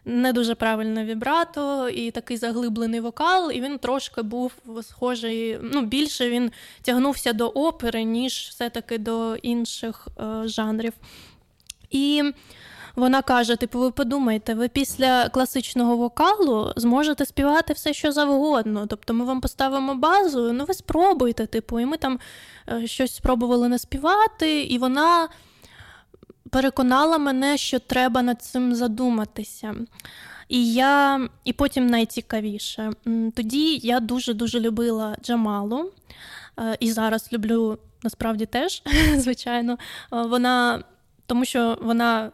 [0.05, 5.59] Не дуже правильне вібрато і такий заглиблений вокал, і він трошки був схожий.
[5.61, 10.93] Ну, більше він тягнувся до опери, ніж все-таки до інших е, жанрів.
[11.89, 12.23] І
[12.95, 18.88] вона каже: типу, ви подумайте, ви після класичного вокалу зможете співати все, що завгодно.
[18.88, 22.19] Тобто ми вам поставимо базу, ну ви спробуйте, типу, і ми там
[22.69, 25.29] е, щось спробували наспівати, і вона
[26.49, 29.75] переконала мене, що треба над цим задуматися.
[30.49, 32.91] І я, і потім найцікавіше.
[33.36, 35.91] Тоді я дуже-дуже любила Джамалу,
[36.60, 38.84] е, і зараз люблю насправді теж,
[39.15, 39.73] звичайно.
[39.73, 39.77] Е,
[40.21, 40.84] вона,
[41.25, 42.32] Тому що вона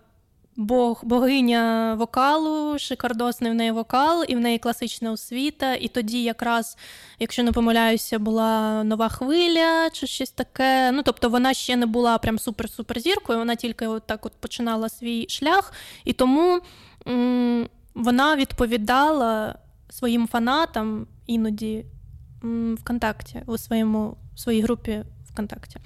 [0.59, 5.75] Бог, богиня вокалу, шикардосний в неї вокал, і в неї класична освіта.
[5.75, 6.77] І тоді, якраз,
[7.19, 10.91] якщо не помиляюся, була нова хвиля чи щось таке.
[10.91, 14.89] Ну, тобто вона ще не була прям супер-супер зіркою, вона тільки от так от починала
[14.89, 15.73] свій шлях,
[16.05, 16.59] і тому
[17.07, 19.55] м- вона відповідала
[19.89, 21.85] своїм фанатам іноді
[22.43, 25.77] м- ВКонтакті у своєму своїй групі ВКонтакті.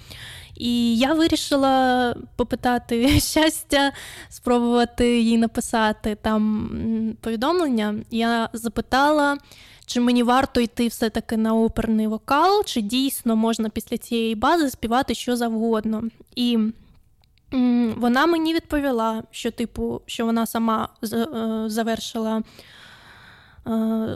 [0.56, 3.92] І я вирішила попитати щастя,
[4.28, 7.94] спробувати їй написати там повідомлення.
[8.10, 9.38] Я запитала,
[9.86, 15.14] чи мені варто йти все-таки на оперний вокал, чи дійсно можна після цієї бази співати
[15.14, 16.02] що завгодно.
[16.36, 16.58] І
[17.96, 21.26] вона мені відповіла, що, типу, що вона сама е,
[21.66, 22.42] завершила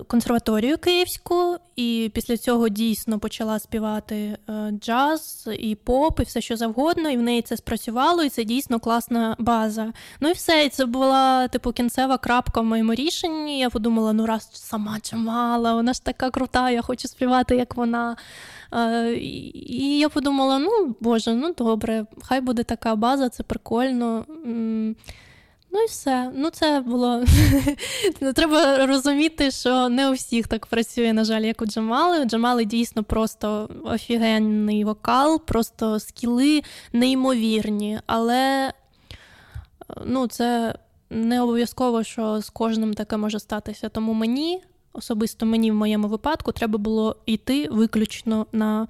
[0.06, 6.56] консерваторію київську, і після цього дійсно почала співати е, джаз і поп, і все що
[6.56, 7.10] завгодно.
[7.10, 9.92] І в неї це спрацювало, і це дійсно класна база.
[10.20, 13.58] Ну і все, і це була типу кінцева крапка в моєму рішенні.
[13.58, 18.16] Я подумала, ну раз сама чимала, вона ж така крута, я хочу співати, як вона.
[18.72, 19.12] Е,
[19.54, 24.24] і я подумала: ну боже, ну добре, хай буде така база, це прикольно.
[25.70, 26.30] Ну і все.
[26.34, 27.24] Ну, це було.
[28.20, 32.20] Ну, треба розуміти, що не у всіх так працює, на жаль, як у Джамали.
[32.20, 38.00] У Джамали дійсно просто офігенний вокал, просто скіли неймовірні.
[38.06, 38.72] Але
[40.04, 40.74] ну, це
[41.10, 43.88] не обов'язково, що з кожним таке може статися.
[43.88, 48.88] Тому мені, особисто мені в моєму випадку, треба було йти виключно на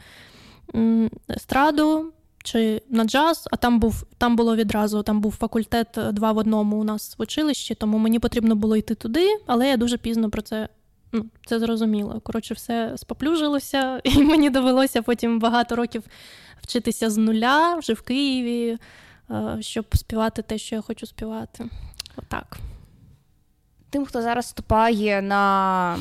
[1.31, 2.13] естраду
[2.45, 5.03] чи на джаз, а там був там було відразу.
[5.03, 8.77] Там був факультет е, два в одному у нас в училищі, тому мені потрібно було
[8.77, 10.69] йти туди, але я дуже пізно про це
[11.13, 12.21] ну, це зрозуміло.
[12.21, 16.03] Коротше, все споплюжилося, і мені довелося потім багато років
[16.63, 18.79] вчитися з нуля вже в Києві,
[19.31, 21.65] е, щоб співати те, що я хочу співати.
[22.17, 22.59] Отак.
[23.91, 25.99] Тим, хто зараз вступає на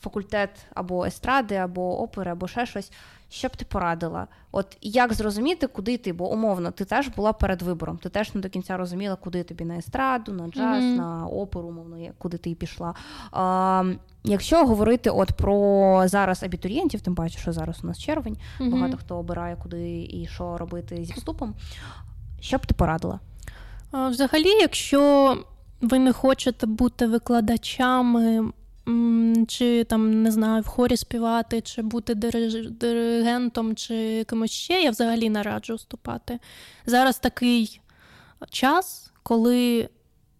[0.00, 2.92] факультет або естради, або опери, або ще щось.
[3.34, 4.26] Що б ти порадила?
[4.52, 6.12] От як зрозуміти, куди йти?
[6.12, 7.98] Бо умовно, ти теж була перед вибором.
[7.98, 10.96] Ти теж не до кінця розуміла, куди тобі на естраду, на джаз, mm-hmm.
[10.96, 12.94] на оперу, умовно, куди ти пішла.
[13.32, 13.84] А,
[14.24, 18.70] Якщо говорити от про зараз абітурієнтів, тим паче, що зараз у нас червень, mm-hmm.
[18.70, 21.54] багато хто обирає, куди і що робити зі вступом.
[22.40, 23.20] Що б ти порадила?
[23.92, 25.36] Взагалі, якщо
[25.80, 28.52] ви не хочете бути викладачами
[29.48, 35.30] чи там не знаю, в хорі співати, чи бути диригентом, чи кимось ще, я взагалі
[35.30, 36.38] не раджу вступати.
[36.86, 37.80] Зараз такий
[38.50, 39.88] час, коли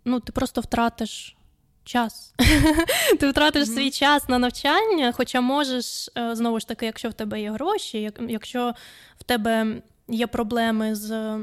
[0.05, 1.37] ну, ти просто втратиш
[1.85, 2.35] час.
[3.21, 7.41] Ти втратиш свій час на навчання, хоча можеш, е, знову ж таки, якщо в тебе
[7.41, 8.75] є гроші, якщо
[9.19, 11.39] в тебе є проблеми з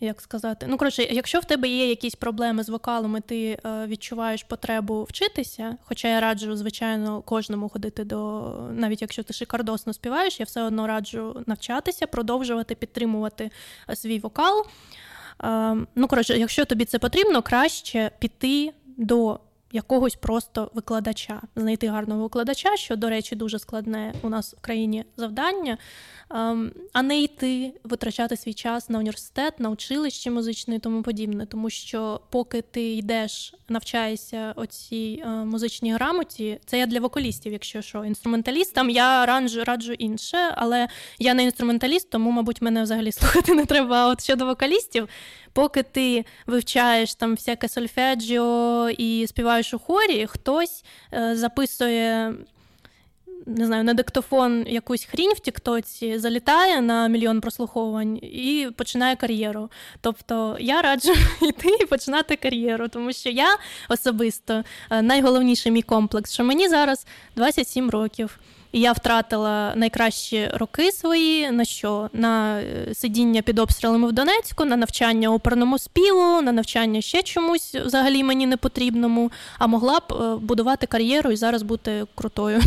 [0.00, 3.86] як сказати, ну коротше, якщо в тебе є якісь проблеми з вокалом, і ти е,
[3.86, 10.40] відчуваєш потребу вчитися, хоча я раджу, звичайно, кожному ходити до, навіть якщо ти шикардосно співаєш,
[10.40, 13.50] я все одно раджу навчатися, продовжувати підтримувати
[13.90, 14.66] е, свій вокал.
[15.44, 19.40] Е, ну, коротше, якщо тобі це потрібно, краще піти до
[19.72, 25.04] якогось просто викладача, знайти гарного викладача, що, до речі, дуже складне у нас в країні
[25.16, 25.78] завдання,
[26.30, 31.46] ем, а не йти витрачати свій час на університет, на училище музичне і тому подібне.
[31.46, 37.82] Тому що, поки ти йдеш, навчаєшся оцій е, музичній грамоті, це я для вокалістів, якщо
[37.82, 43.54] що, інструменталістам я раджу, раджу інше, але я не інструменталіст, тому, мабуть, мене взагалі слухати
[43.54, 44.08] не треба.
[44.08, 45.08] От щодо вокалістів
[45.56, 52.34] поки ти вивчаєш там всяке сольфеджіо і співаєш у хорі, хтось е, записує.
[53.46, 59.70] Не знаю, на диктофон якусь хрінь в Тіктоці залітає на мільйон прослуховувань і починає кар'єру.
[60.00, 63.56] Тобто я раджу йти і починати кар'єру, тому що я
[63.88, 68.38] особисто е, найголовніший мій комплекс, що мені зараз 27 років.
[68.76, 72.10] І я втратила найкращі роки свої на що?
[72.12, 77.74] На е, сидіння під обстрілами в Донецьку, на навчання оперному співу, на навчання ще чомусь
[77.74, 82.60] взагалі мені не потрібному, а могла б е, будувати кар'єру і зараз бути крутою.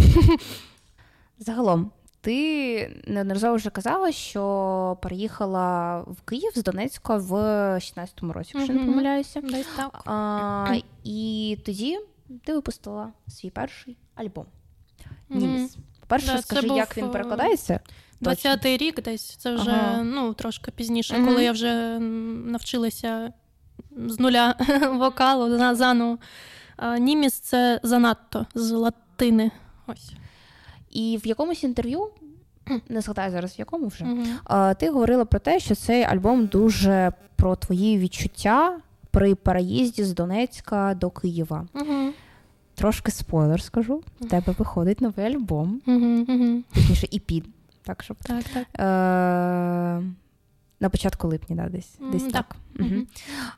[1.39, 1.91] Загалом.
[2.21, 7.33] Ти неодноразово вже казала, що переїхала в Київ з Донецька в
[7.75, 8.79] 16-му році, якщо mm-hmm.
[8.79, 9.41] не помиляюся.
[9.41, 10.01] Десь так.
[10.05, 11.99] А, І тоді
[12.45, 14.45] ти випустила свій перший альбом.
[15.29, 15.77] Німіс.
[16.09, 17.79] Перше, да, скажи, як він е, перекладається?
[18.21, 19.35] 20-й рік десь.
[19.35, 20.03] Це вже ага.
[20.03, 23.33] ну, трошки пізніше, mm коли я вже навчилася
[24.07, 24.55] з нуля
[24.93, 26.17] вокалу заново.
[26.99, 29.51] Німіс це занадто з латини.
[29.87, 30.11] Ось.
[30.89, 32.09] І в якомусь інтерв'ю,
[32.89, 37.11] не згадаю зараз, в якому вже, mm ти говорила про те, що цей альбом дуже
[37.35, 38.79] про твої відчуття
[39.11, 41.67] при переїзді з Донецька до Києва.
[41.73, 42.11] mm
[42.79, 44.03] Трошки спойлер скажу.
[44.21, 45.81] В тебе виходить новий альбом.
[46.73, 47.43] Точніше, EP.
[47.83, 48.67] Так, щоб так, так.
[48.79, 50.03] Е-
[50.79, 52.55] на початку липня, да, десь десь так.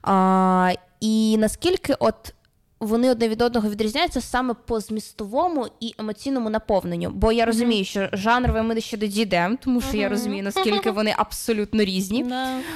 [0.02, 2.34] А, І наскільки от
[2.80, 7.10] вони одне від одного відрізняються саме по змістовому і емоційному наповненню?
[7.10, 11.84] Бо я розумію, що жанрове ми ще дійдемо, тому що я розумію, наскільки вони абсолютно
[11.84, 12.26] різні.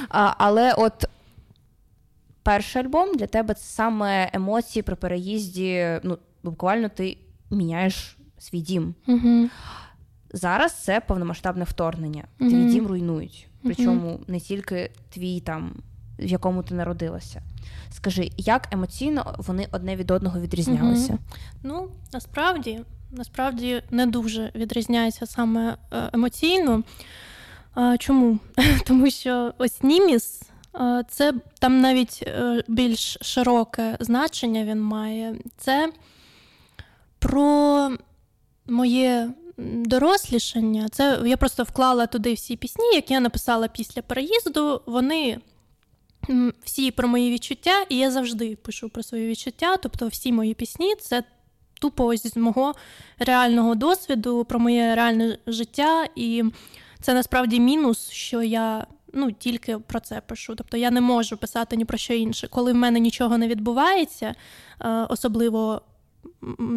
[0.10, 1.06] А, Але от
[2.44, 6.00] перший альбом для тебе це саме емоції при переїзді.
[6.04, 6.18] ну,
[6.52, 7.18] буквально ти
[7.52, 8.96] міняєш свій дім.
[9.08, 9.50] Угу.
[10.34, 12.24] Зараз це повномасштабне вторгнення.
[12.40, 12.50] Угу.
[12.50, 13.48] Твій дім руйнують.
[13.64, 15.72] Причому не тільки твій там,
[16.20, 17.42] в якому ти народилася.
[17.92, 21.18] Скажи, як емоційно вони одне від одного відрізнялися?
[21.64, 22.80] Ну, насправді,
[23.12, 26.84] насправді не дуже відрізняється саме е, емоційно.
[28.00, 28.40] Чому?
[28.86, 30.42] Тому що ось Німіс
[31.10, 35.36] це там навіть е, більш широке значення він має.
[35.58, 35.92] Це
[37.26, 37.92] про
[38.68, 40.90] моє дорослішання.
[40.90, 44.82] Це я просто вклала туди всі пісні, які я написала після переїзду.
[44.86, 45.40] Вони
[46.64, 49.78] всі про мої відчуття, і я завжди пишу про свої відчуття.
[49.78, 51.24] Тобто, всі мої пісні це
[51.82, 52.74] тупо ось з мого
[53.20, 56.08] реального досвіду, про моє реальне життя.
[56.16, 56.44] І
[57.02, 58.88] це насправді мінус, що я.
[59.14, 60.56] Ну, тільки про це пишу.
[60.56, 62.48] Тобто я не можу писати ні про що інше.
[62.48, 64.36] Коли в мене нічого не відбувається,
[64.82, 65.82] е, особливо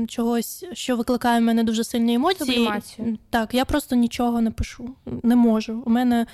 [0.09, 2.46] чогось, що викликає в мене дуже сильні емоції.
[2.46, 3.18] Сублімацію.
[3.30, 4.90] Так, я просто нічого не пишу.
[5.22, 5.82] Не можу.
[5.86, 6.26] У мене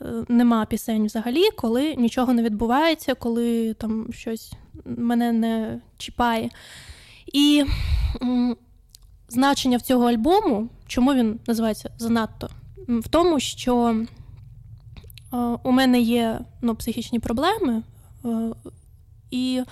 [0.00, 4.52] е, нема пісень взагалі, коли нічого не відбувається, коли там щось
[4.84, 6.50] мене не чіпає.
[7.32, 7.64] І
[9.28, 12.50] значення в цього альбому, чому він називається занадто,
[12.88, 14.04] в тому, що
[15.32, 17.82] е, у мене є ну, психічні проблеми,
[18.24, 18.28] е,
[19.30, 19.62] і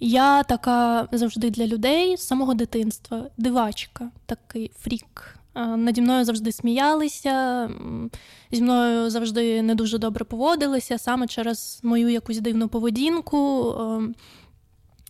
[0.00, 5.36] я така завжди для людей з самого дитинства, дивачка, такий фрік.
[5.54, 7.68] Наді мною завжди сміялися,
[8.52, 13.74] зі мною завжди не дуже добре поводилися саме через мою якусь дивну поведінку,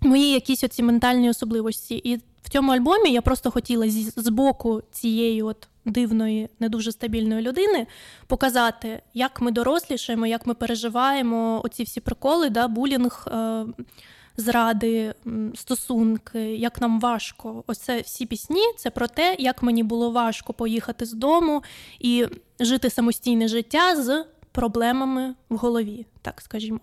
[0.00, 1.94] мої якісь оці ментальні особливості.
[2.04, 7.42] І в цьому альбомі я просто хотіла з боку цієї от дивної, не дуже стабільної
[7.42, 7.86] людини
[8.26, 13.26] показати, як ми дорослішаємо, як ми переживаємо оці всі приколи, да, булінг
[14.36, 15.14] зради,
[15.54, 17.64] стосунки, як нам важко.
[17.66, 21.62] Оце всі пісні це про те, як мені було важко поїхати з дому
[22.00, 22.26] і
[22.60, 26.80] жити самостійне життя з проблемами в голові, так скажімо.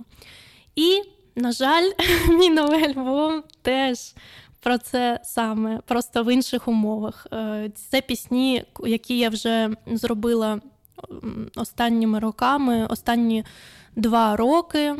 [0.76, 1.02] І,
[1.36, 1.92] на жаль,
[2.30, 4.14] мій новий альбом теж.
[4.60, 7.28] Про це саме, просто в інших умовах.
[7.34, 10.60] Е, це пісні, які я вже зробила
[11.56, 13.46] останніми роками, останні
[13.96, 14.96] два роки.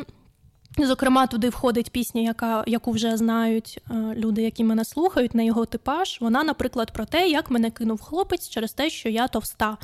[0.78, 5.66] Зокрема, туди входить пісня, яка, яку вже знають е, люди, які мене слухають, на його
[5.66, 6.18] типаж.
[6.20, 9.76] Вона, наприклад, про те, як мене кинув хлопець через те, що я товста.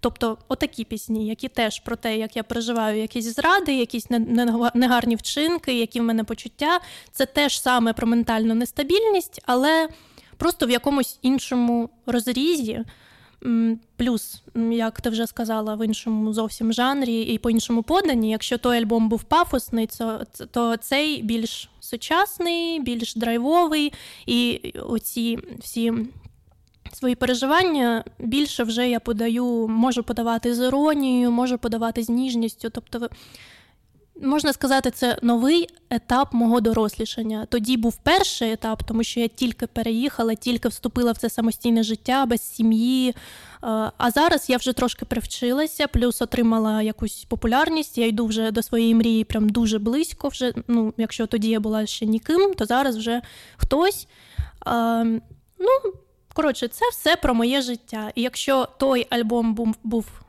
[0.00, 4.06] Тобто, отакі пісні, які теж про те, як я переживаю якісь зради, якісь
[4.74, 6.80] негарні вчинки, які в мене почуття.
[7.12, 9.88] Це теж саме про ментальну нестабільність, але
[10.36, 12.84] просто в якомусь іншому розрізі.
[13.96, 18.30] Плюс, як ти вже сказала, в іншому зовсім жанрі і по іншому поданні.
[18.30, 19.88] Якщо той альбом був пафосний,
[20.50, 23.92] то, цей більш сучасний, більш драйвовий,
[24.26, 25.92] і оці всі
[26.92, 32.70] свої переживання більше вже я подаю, можу подавати з іронією, можу подавати з ніжністю.
[32.70, 33.08] Тобто
[34.22, 37.46] Можна сказати, це новий етап мого дорослішання.
[37.50, 42.26] Тоді був перший етап, тому що я тільки переїхала, тільки вступила в це самостійне життя
[42.26, 43.08] без сім'ї.
[43.10, 43.14] Е,
[43.98, 47.98] а зараз я вже трошки привчилася, плюс отримала якусь популярність.
[47.98, 50.28] Я йду вже до своєї мрії прям дуже близько.
[50.28, 53.22] Вже ну, якщо тоді я була ще ніким, то зараз вже
[53.56, 54.08] хтось.
[54.66, 55.04] Е,
[55.58, 55.92] ну,
[56.34, 58.12] коротше, це все про моє життя.
[58.14, 60.23] І якщо той альбом був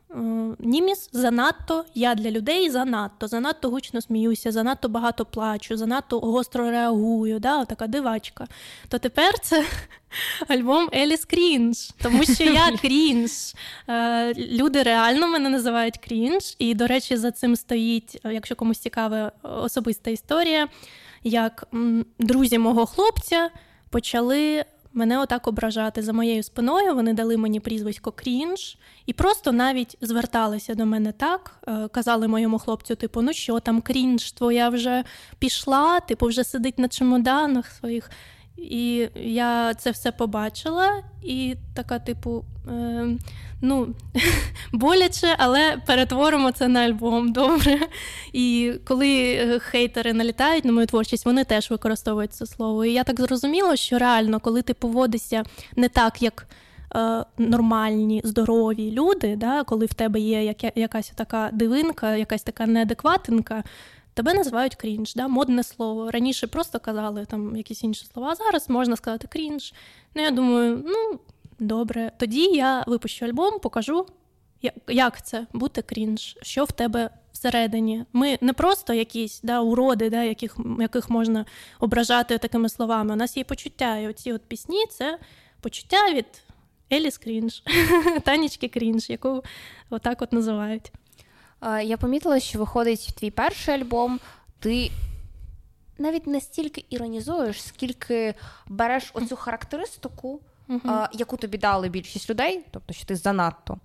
[0.59, 7.39] Німіс занадто я для людей занадто, занадто гучно сміюся, занадто багато плачу, занадто гостро реагую,
[7.39, 8.47] да, така дивачка.
[8.87, 9.65] То тепер це
[10.47, 13.31] альбом Еліс Крінж, тому що я крінж.
[13.89, 16.55] Е, люди реально мене називають крінж.
[16.59, 20.67] І, до речі, за цим стоїть, якщо комусь цікава особиста історія,
[21.23, 21.67] як
[22.19, 23.49] друзі мого хлопця
[23.89, 26.95] почали мене отак ображати за моєю спиною.
[26.95, 31.59] Вони дали мені прізвисько крінж і просто навіть зверталися до мене так.
[31.67, 35.03] Е, казали моєму хлопцю, типу, ну що там крінж, твоя вже
[35.39, 38.09] пішла, типу, вже сидить на чемоданах своїх.
[38.57, 43.07] І я це все побачила, і така, типу, е,
[43.61, 43.87] ну,
[44.71, 47.79] боляче, але перетворимо це на альбом добре.
[48.33, 52.85] І коли е, хейтери налітають на мою творчість, вони теж використовують це слово.
[52.85, 55.43] І я так зрозуміла, що реально, коли ти поводишся
[55.75, 56.47] не так, як
[56.95, 62.65] е, нормальні, здорові люди, да, коли в тебе є яка, якась така дивинка, якась така
[62.65, 63.63] неадекватинка,
[64.15, 65.27] тебе називають крінж, да?
[65.27, 66.11] модне слово.
[66.11, 69.73] Раніше просто казали там якісь інші слова, а зараз можна сказати крінж.
[70.15, 71.19] Ну, я думаю, ну
[71.59, 72.11] добре.
[72.17, 74.05] Тоді я випущу альбом, покажу,
[74.87, 78.05] як це бути крінж, що в тебе всередині.
[78.13, 81.45] Ми не просто якісь да, уроди, да, яких яких можна
[81.79, 83.13] ображати такими словами.
[83.13, 83.97] У нас є почуття.
[83.97, 85.19] І оці от пісні це
[85.61, 86.25] почуття від
[86.93, 87.63] Еліс Крінж,
[88.23, 89.43] Танічки Крінж, яку
[89.89, 90.91] отак от називають.
[91.61, 94.19] Я помітила, що виходить твій перший альбом,
[94.59, 94.91] ти
[95.97, 98.33] навіть не стільки іронізуєш, скільки
[98.67, 101.07] береш оцю характеристику, uh-huh.
[101.13, 103.77] яку тобі дали більшість людей, тобто що ти занадто,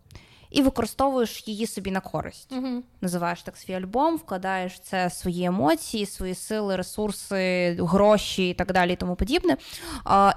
[0.50, 2.52] і використовуєш її собі на користь.
[2.52, 2.82] Uh-huh.
[3.00, 8.92] Називаєш так свій альбом, вкладаєш це свої емоції, свої сили, ресурси, гроші і так далі,
[8.92, 9.56] і тому подібне.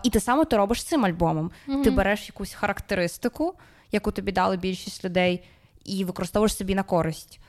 [0.03, 1.51] І ти саме ти робиш цим альбомом.
[1.67, 1.83] Uh-huh.
[1.83, 3.53] Ти береш якусь характеристику,
[3.91, 5.43] яку тобі дали більшість людей
[5.83, 7.39] і використовуєш собі на користь.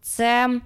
[0.00, 0.60] Це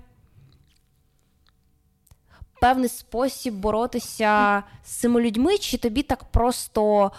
[2.61, 7.13] певний спосіб боротися з цими людьми, чи тобі так просто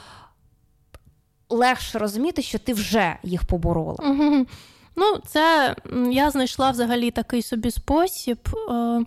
[1.49, 3.97] легше розуміти, що ти вже їх поборола?
[4.95, 5.75] Ну, це
[6.11, 8.37] я знайшла взагалі такий собі спосіб
[8.71, 9.01] е,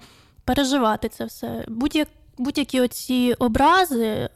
[0.44, 1.64] переживати це все.
[1.68, 2.08] Будь-як
[2.40, 4.30] будь-які оці образи, е,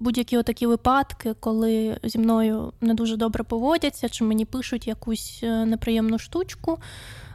[0.00, 5.64] будь-які такі випадки, коли зі мною не дуже добре поводяться, чи мені пишуть якусь е,
[5.64, 6.78] неприємну штучку.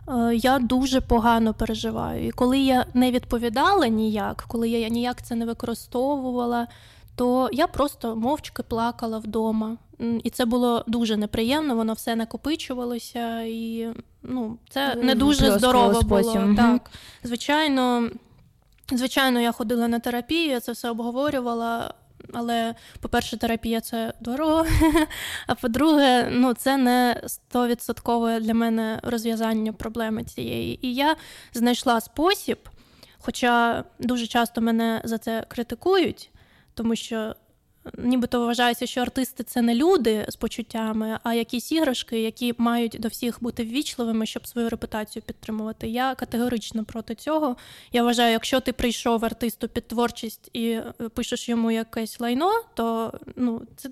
[0.07, 2.27] Е, я дуже погано переживаю.
[2.27, 6.67] І коли я не відповідала ніяк, коли я ніяк це не використовувала,
[7.15, 9.77] то я просто мовчки плакала вдома.
[10.23, 13.87] І це було дуже неприємно, воно все накопичувалося, і
[14.23, 16.53] ну, це не дуже здорово було.
[16.57, 16.91] Так,
[17.23, 18.09] Звичайно,
[18.91, 21.93] звичайно, я ходила на терапію, це все обговорювала.
[22.33, 24.65] Але, по-перше, терапія це дорого.
[25.47, 30.87] А по-друге, ну це не стовідсоткове для мене розв'язання проблеми цієї.
[30.87, 31.15] І я
[31.53, 32.69] знайшла спосіб,
[33.19, 36.29] хоча дуже часто мене за це критикують,
[36.73, 37.35] тому що
[37.97, 43.07] нібито вважається, що артисти це не люди з почуттями, а якісь іграшки, які мають до
[43.07, 45.87] всіх бути ввічливими, щоб свою репутацію підтримувати.
[45.87, 47.55] Я категорично проти цього.
[47.91, 53.13] Я вважаю, якщо ти прийшов артисту під творчість і е, пишеш йому якесь лайно, то
[53.35, 53.89] ну це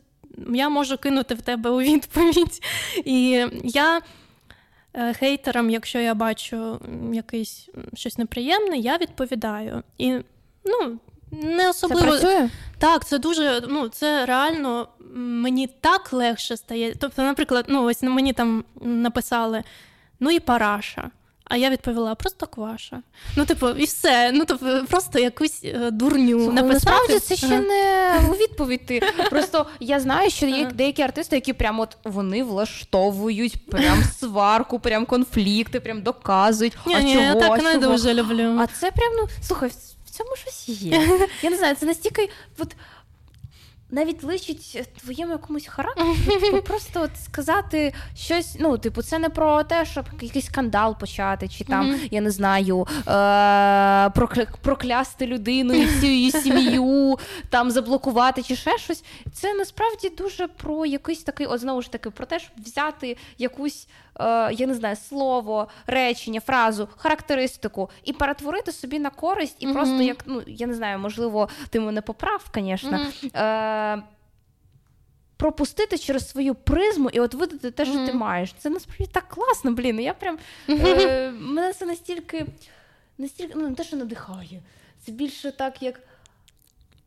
[0.54, 2.62] я можу кинути в тебе у відповідь.
[3.06, 4.02] І я.
[4.96, 6.80] Е, хейтерам, якщо я бачу
[7.14, 9.84] якийсь щось неприємне, я відповідаю.
[9.98, 10.14] І
[10.66, 11.00] ну,
[11.44, 12.50] не особливо Це працює?
[12.78, 16.96] Так, це дуже ну це реально мені так легше стає.
[17.00, 19.64] Тобто, наприклад, ну ось мені там написали
[20.20, 21.12] ну і параша.
[21.46, 23.02] А я відповіла просто кваша.
[23.36, 24.32] Ну, типу, і все.
[24.32, 26.74] Ну, тобто, просто якусь е, дурню Слухай, написати.
[26.74, 28.86] Насправді це ще не у відповідь.
[28.86, 29.02] Ти.
[29.30, 35.06] Просто я знаю, що є деякі артисти, які прям от вони влаштовують прям сварку, прям
[35.06, 36.78] конфлікти, прям доказують.
[36.86, 37.72] Ні, а ні, чого, Я так чого?
[37.72, 38.58] не дуже люблю.
[38.60, 39.72] А це прям, ну слухай
[40.14, 41.28] цьому щось є.
[41.41, 42.30] Я не знаю, це настільки.
[42.57, 42.76] От,
[43.93, 48.55] навіть личить твоєму якомусь характеру, типу, просто от сказати щось.
[48.59, 52.07] Ну, типу, це не про те, щоб якийсь скандал почати, чи там, mm-hmm.
[52.11, 53.11] я не знаю, е-
[54.09, 57.18] прокля- проклясти людину і всю її сім'ю,
[57.49, 59.03] там заблокувати чи ще щось.
[59.34, 63.88] Це насправді дуже про якийсь такий, от знову ж таки, про те, щоб взяти якусь
[64.51, 69.74] я не знаю, слово, речення, фразу, характеристику і перетворити собі на користь, і mm-hmm.
[69.74, 72.97] просто як ну я не знаю, можливо, ти мене поправ, звісно.
[72.97, 73.38] Mm-hmm.
[73.38, 74.03] Е-
[75.38, 78.05] Пропустити через свою призму і от видати те, що mm-hmm.
[78.05, 78.53] ти маєш.
[78.57, 79.99] Це насправді так класно, блін.
[79.99, 80.38] Я прям
[80.70, 82.45] е, мене це настільки,
[83.18, 84.61] настільки ну не те, що надихає.
[85.05, 85.99] Це більше так, як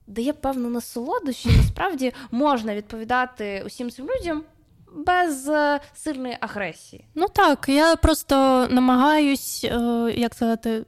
[0.06, 4.42] дає певну насолоду, що насправді можна відповідати усім цим людям
[4.94, 7.04] без е, сильної агресії.
[7.14, 9.78] Ну так, я просто намагаюсь, е,
[10.16, 10.84] як сказати,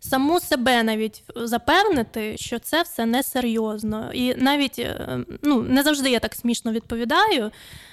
[0.00, 4.10] саму себе навіть запевнити, що це все несерйозно.
[4.12, 7.50] І навіть е, ну, не завжди я так смішно відповідаю.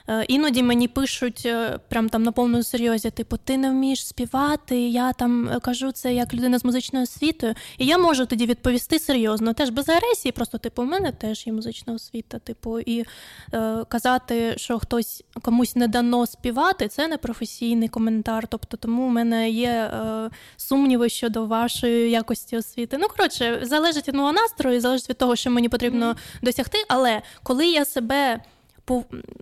[0.09, 4.79] Е, іноді мені пишуть е, прям там на повному серйозі, типу, ти не вмієш співати,
[4.89, 7.53] я там кажу це як людина з музичною освітою.
[7.77, 11.53] І я можу тоді відповісти серйозно, теж без агресії, просто типу, у мене теж є
[11.53, 12.39] музична освіта.
[12.39, 13.05] Типу, і
[13.53, 18.47] е, казати, що хтось комусь не дано співати, це не професійний коментар.
[18.47, 22.97] Тобто, тому в мене є е, сумніви щодо вашої якості освіти.
[22.99, 26.43] Ну, коротше, залежить від мого настрою, залежить від того, що мені потрібно mm-hmm.
[26.43, 26.77] досягти.
[26.87, 28.39] Але коли я себе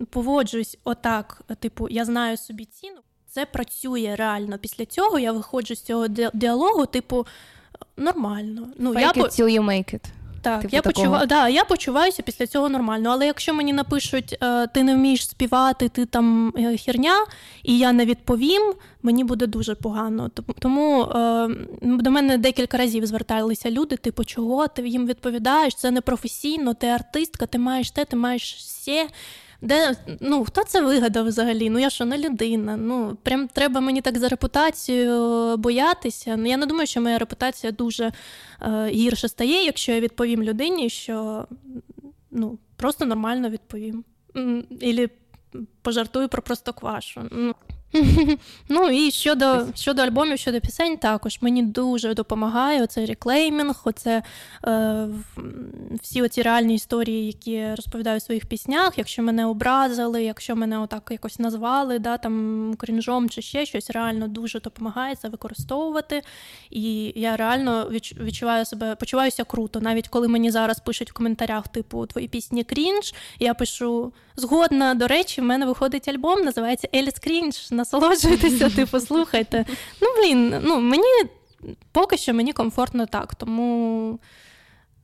[0.10, 4.58] поводжусь отак, типу, я знаю собі ціну, це працює реально.
[4.58, 7.28] Після цього я виходжу з цього діалогу, типу,
[7.97, 8.68] нормально.
[8.78, 10.04] Ну, Fake я it till you make it.
[10.41, 13.09] Так, типу я почуваю, да, я почуваюся після цього нормально.
[13.09, 17.13] Але якщо мені напишуть, е, ти не вмієш співати, ти там е, херня,
[17.63, 18.73] і я не відповім,
[19.03, 20.29] мені буде дуже погано.
[20.59, 21.47] Тому е,
[21.81, 25.75] до мене декілька разів зверталися люди, типу, чого ти їм відповідаєш?
[25.75, 29.07] Це не професійно, ти артистка, ти маєш те, ти маєш все.
[29.62, 31.70] Де ну хто це вигадав взагалі?
[31.70, 32.78] Ну я що не людина?
[32.78, 36.38] Ну прям треба мені так за репутацію боятися.
[36.38, 38.12] Ну я не думаю, що моя репутація дуже
[38.62, 41.47] е, гірше стає, якщо я відповім людині, що
[42.32, 44.03] ну просто нормально відповім.
[44.80, 45.09] Ілі
[45.82, 47.22] пожартую про простоквашу.
[47.32, 47.55] Ну,
[48.69, 54.23] Ну і щодо щодо альбомів, щодо пісень, також мені дуже допомагає оцей реклеймінг, оце
[54.67, 55.07] е,
[56.01, 58.97] всі оці реальні історії, які я розповідаю в своїх піснях.
[58.97, 64.27] Якщо мене образили, якщо мене отак якось назвали, да, там крінжом чи ще щось, реально
[64.27, 66.21] дуже допомагає це використовувати.
[66.69, 67.89] І я реально
[68.19, 69.79] відчуваю себе, почуваюся круто.
[69.81, 74.93] Навіть коли мені зараз пишуть в коментарях, типу, твої пісні крінж, я пишу згодна.
[74.93, 79.65] До речі, в мене виходить альбом, називається Еліс Крінж насолоджуйтеся, типу, слухайте.
[80.01, 81.29] Ну, блін, ну мені
[81.91, 84.19] поки що мені комфортно так, тому.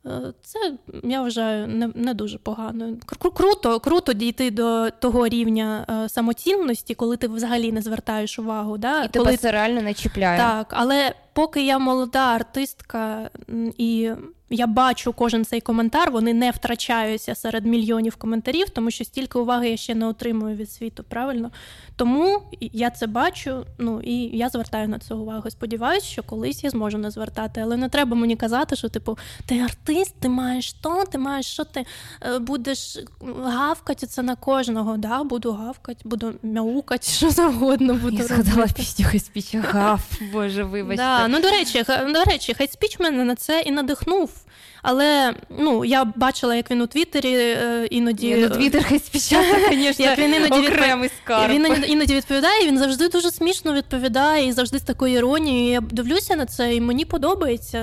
[0.05, 0.73] Е, це
[1.03, 2.93] я вважаю не не дуже погано.
[3.33, 8.77] Круто круто дійти до того рівня е, самоцінності, коли ти взагалі не звертаєш увагу.
[8.77, 9.03] Да?
[9.03, 9.37] І тебе коли...
[9.37, 10.37] це реально не чіпляє.
[10.39, 13.29] Так, але поки я молода артистка
[13.77, 14.11] і
[14.49, 19.69] я бачу кожен цей коментар, вони не втрачаються серед мільйонів коментарів, тому що стільки уваги
[19.69, 21.51] я ще не отримую від світу, правильно?
[21.95, 25.49] Тому я це бачу, ну і я звертаю на це увагу.
[25.49, 29.59] Сподіваюсь, що колись я зможу не звертати, але не треба мені казати, що типу ти
[29.59, 31.85] артист, ти маєш то, ти маєш що ти
[32.21, 32.99] е, будеш
[33.43, 34.97] гавкати це на кожного.
[34.97, 38.17] Да, Буду гавкати, буду мяукати, що завгодно буду.
[38.17, 40.01] Я згадала пісню Хейспіч гав,
[40.33, 41.03] боже, вибачте.
[41.27, 44.31] Да, Ну до речі, до речі, Хейспіч мене на це і надихнув.
[44.81, 49.43] Але ну я бачила, як він у Твіттері е, іноді ну, Твіттер Хейспіча,
[49.97, 51.53] як він іноді окремий скарб.
[51.53, 52.67] Він іноді відповідає.
[52.67, 55.71] Він завжди дуже смішно відповідає і завжди з такою іронією.
[55.71, 57.79] Я дивлюся на це, і мені подобається.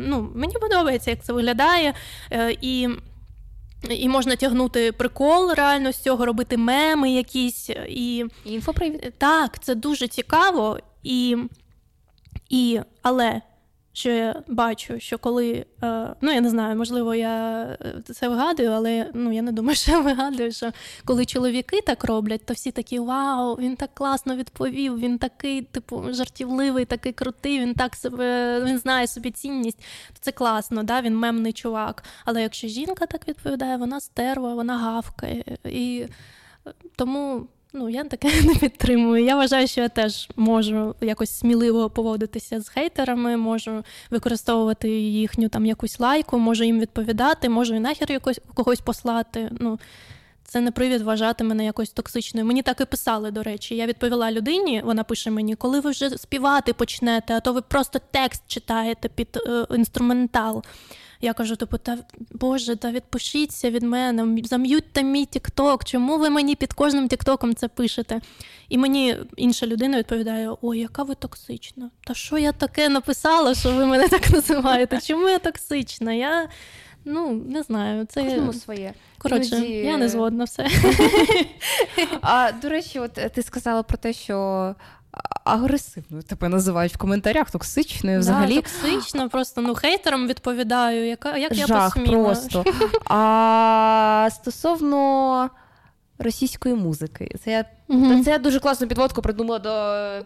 [0.00, 1.94] Ну мені подобається, як це виглядає.
[2.32, 2.88] Е, і
[3.90, 7.70] і можна тягнути прикол реально з цього, робити меми якісь.
[7.88, 8.24] І...
[8.44, 9.14] Інфопривід.
[9.18, 10.78] Так, це дуже цікаво.
[11.02, 11.36] І,
[12.48, 13.40] і, Але
[13.98, 18.70] що я бачу, що коли, е, ну я не знаю, можливо, я е, це вигадую,
[18.70, 20.72] але ну я не думаю, що я вигадую, що
[21.04, 26.04] коли чоловіки так роблять, то всі такі вау, він так класно відповів, він такий, типу,
[26.12, 29.78] жартівливий, такий крутий, він так себе він знає собі цінність.
[30.08, 31.00] То це класно, да?
[31.00, 32.04] він мемний чувак.
[32.24, 35.44] Але якщо жінка так відповідає, вона стерва, вона гавкає.
[35.64, 36.06] І
[36.66, 37.46] е, тому.
[37.72, 39.24] Ну, я таке не підтримую.
[39.24, 45.66] Я вважаю, що я теж можу якось сміливо поводитися з хейтерами, можу використовувати їхню там
[45.66, 49.50] якусь лайку, можу їм відповідати, можу і нахер якось когось послати.
[49.60, 49.78] Ну,
[50.44, 52.46] це не привід вважати мене якось токсичною.
[52.46, 53.76] Мені так і писали, до речі.
[53.76, 58.00] Я відповіла людині, вона пише мені, коли ви вже співати почнете, а то ви просто
[58.10, 60.64] текст читаєте під е, інструментал.
[61.20, 61.98] Я кажу, типу, та
[62.30, 65.84] Боже, та відпишіться від мене, зам'ютьте мій Тікток.
[65.84, 68.20] Чому ви мені під кожним Тіктоком це пишете?
[68.68, 71.90] І мені інша людина відповідає: Ой, яка ви токсична?
[72.06, 75.00] Та що я таке написала, що ви мене так називаєте?
[75.00, 76.12] Чому я токсична?
[76.12, 76.48] Я
[77.04, 78.94] ну не знаю, це Кожному своє.
[79.18, 79.72] Коротше, Іноді...
[79.72, 80.68] я не згодна все.
[82.22, 84.74] А до речі, от ти сказала про те, що
[85.44, 88.54] агресивною тебе називають в коментарях, токсичною взагалі.
[88.54, 92.24] Да, Токсично, просто ну хейтерам відповідаю, яка як Жах я посміла.
[92.24, 92.64] просто.
[93.06, 95.50] А стосовно
[96.18, 99.70] російської музики, це я uh це я дуже класну підводку придумала до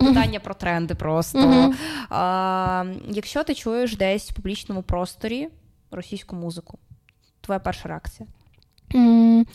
[0.07, 0.95] питання uh про тренди.
[0.95, 1.75] Просто uh
[2.11, 5.49] А, якщо ти чуєш десь в публічному просторі
[5.91, 6.79] російську музику,
[7.41, 8.29] твоя перша реакція?
[8.91, 9.47] Mm.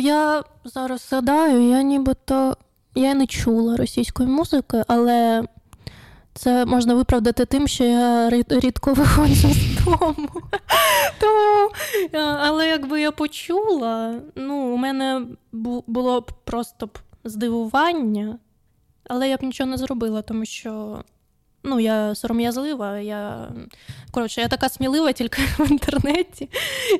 [0.00, 2.56] Я зараз згадаю, я нібито
[2.96, 5.44] я не чула російської музики, але
[6.34, 10.28] це можна виправдати тим, що я рідко виходжу з дому.
[11.20, 11.70] Тому,
[12.40, 15.26] Але якби я почула, ну, у мене
[15.86, 18.38] було б просто б здивування,
[19.08, 21.02] але я б нічого не зробила, тому що.
[21.68, 23.48] Ну, я сором'язлива, я
[24.10, 26.48] коротше, я така смілива тільки в інтернеті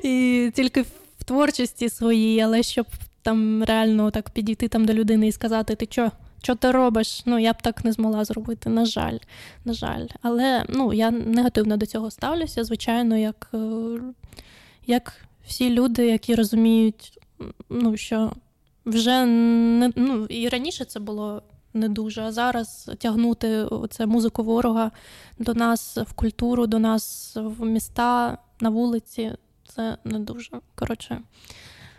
[0.03, 0.81] і тільки
[1.19, 2.85] в творчості своїй, але щоб
[3.27, 6.11] там реально так підійти там до людини і сказати, ти що?
[6.43, 7.23] Що ти робиш?
[7.25, 9.17] Ну, я б так не змогла зробити, на жаль.
[9.65, 10.07] на жаль.
[10.21, 13.57] Але ну, я негативно до цього ставлюся, звичайно, як е,
[14.85, 15.13] як
[15.47, 17.19] всі люди, які розуміють,
[17.69, 18.31] ну, що
[18.85, 21.41] вже не ну, і раніше це було
[21.73, 24.91] не дуже, а зараз тягнути оце музику ворога
[25.39, 29.31] до нас в культуру, до нас в міста на вулиці
[29.65, 30.51] це не дуже.
[30.75, 31.21] Коротше.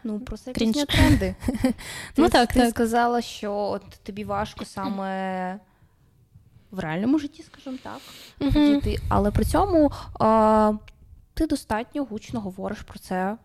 [0.09, 1.35] Ну, просто якісь тренди.
[2.17, 5.61] Ну, так, Ти сказала, що от тобі важко саме
[6.71, 8.01] в реальному житті, скажімо так,
[8.53, 10.73] діти, але при цьому а,
[11.35, 13.37] ти достатньо гучно говориш про це.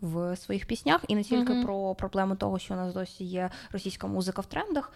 [0.00, 1.64] В своїх піснях і не тільки uh-huh.
[1.64, 4.92] про проблему того, що у нас досі є російська музика в трендах,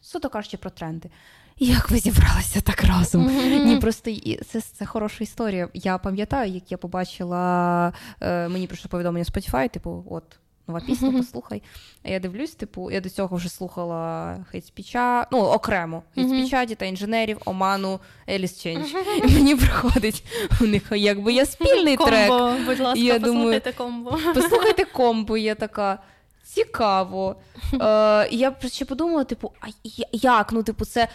[0.00, 1.10] суто кажучи про тренди.
[1.58, 3.28] Як ви зібралися так разом?
[3.28, 3.64] Mm-hmm.
[3.64, 4.10] Ні, просто
[4.46, 5.68] це це хороша історія.
[5.74, 10.24] Я пам'ятаю, як я побачила, е, мені прийшло повідомлення Spotify, типу, от
[10.68, 11.62] нова пісня, послухай.
[12.04, 17.38] А я дивлюсь, типу, я до цього вже слухала хейтспіча, ну, окремо хейтспіча, дітей інженерів,
[17.44, 18.94] Оману, Еліс Ченч.
[19.24, 20.24] І мені приходить
[20.60, 22.30] у них, якби я спільний комбо, трек.
[22.66, 24.18] Будь ласка, я послухайте думаю, комбо.
[24.34, 25.98] Послухайте комбо, я така.
[26.44, 27.36] Цікаво.
[27.72, 29.66] Е, Я ще подумала, типу, а
[30.12, 30.52] як?
[30.52, 31.08] Ну, типу, це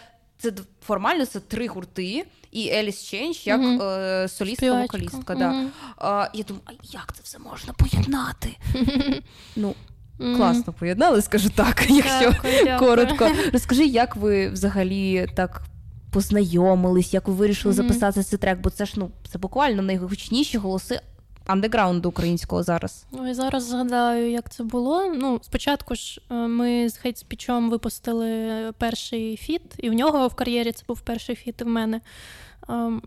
[0.43, 0.51] це
[0.85, 3.83] формально це три гурти, і Еліс Ченч як mm-hmm.
[3.83, 5.37] е, солістка-вокалістка.
[5.37, 5.51] Да.
[5.51, 5.67] Mm-hmm.
[5.97, 8.57] А, Я думаю, а як це все можна поєднати?
[9.55, 9.75] Ну,
[10.17, 13.31] класно поєднали, скажу так, якщо дякую, коротко.
[13.53, 15.61] Розкажи, як ви взагалі так.
[16.11, 17.77] Познайомились, як ви вирішили mm-hmm.
[17.77, 20.99] записати цей трек, бо це ж ну це буквально найгучніші голоси
[21.45, 23.05] андеграунду українського зараз?
[23.11, 25.05] Ну і зараз згадаю, як це було.
[25.05, 30.71] Ну, спочатку ж е, ми з Хейтспічом випустили перший фіт, і в нього в кар'єрі
[30.71, 32.01] це був перший фіт і в мене.
[32.69, 33.01] Ем,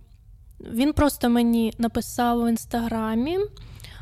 [0.61, 3.39] він просто мені написав в інстаграмі.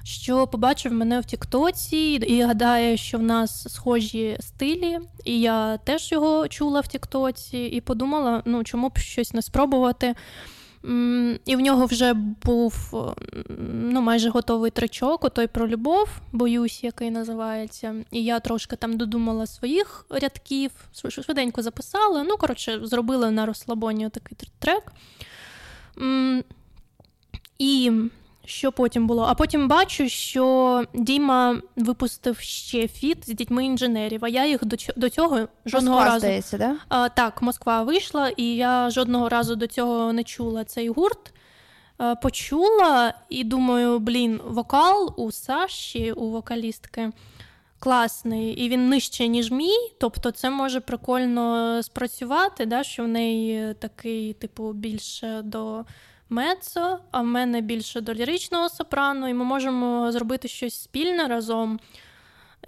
[0.07, 6.13] Що побачив мене в Тіктоці, і гадає, що в нас схожі стилі, і я теж
[6.13, 10.15] його чула в Тіктоці, і подумала, ну чому б щось не спробувати.
[11.45, 12.13] І в нього вже
[12.45, 13.05] був
[13.69, 17.95] ну, майже готовий тричок, той про любов, боюсь, який називається.
[18.11, 20.71] І я трошки там додумала своїх рядків,
[21.09, 22.25] швиденько записала.
[22.25, 24.93] Ну, коротше, зробила на розслабоні такий трек.
[27.59, 27.93] І
[28.45, 29.23] що потім було?
[29.23, 34.77] А потім бачу, що Діма випустив ще фіт з дітьми інженерів, а я їх до
[34.97, 36.77] до цього жодного Москва, разу здається, да?
[36.89, 41.35] А, Так, Москва вийшла, і я жодного разу до цього не чула цей гурт.
[41.99, 47.13] А, почула і думаю, блін, вокал у Саші, у вокалістки.
[47.79, 53.75] Класний, і він нижче, ніж мій, тобто це може прикольно спрацювати, да, що в неї
[53.75, 55.85] такий, типу, більше до
[56.35, 61.81] мецо, а в мене більше до ліричного сопрано, і ми можемо зробити щось спільне разом.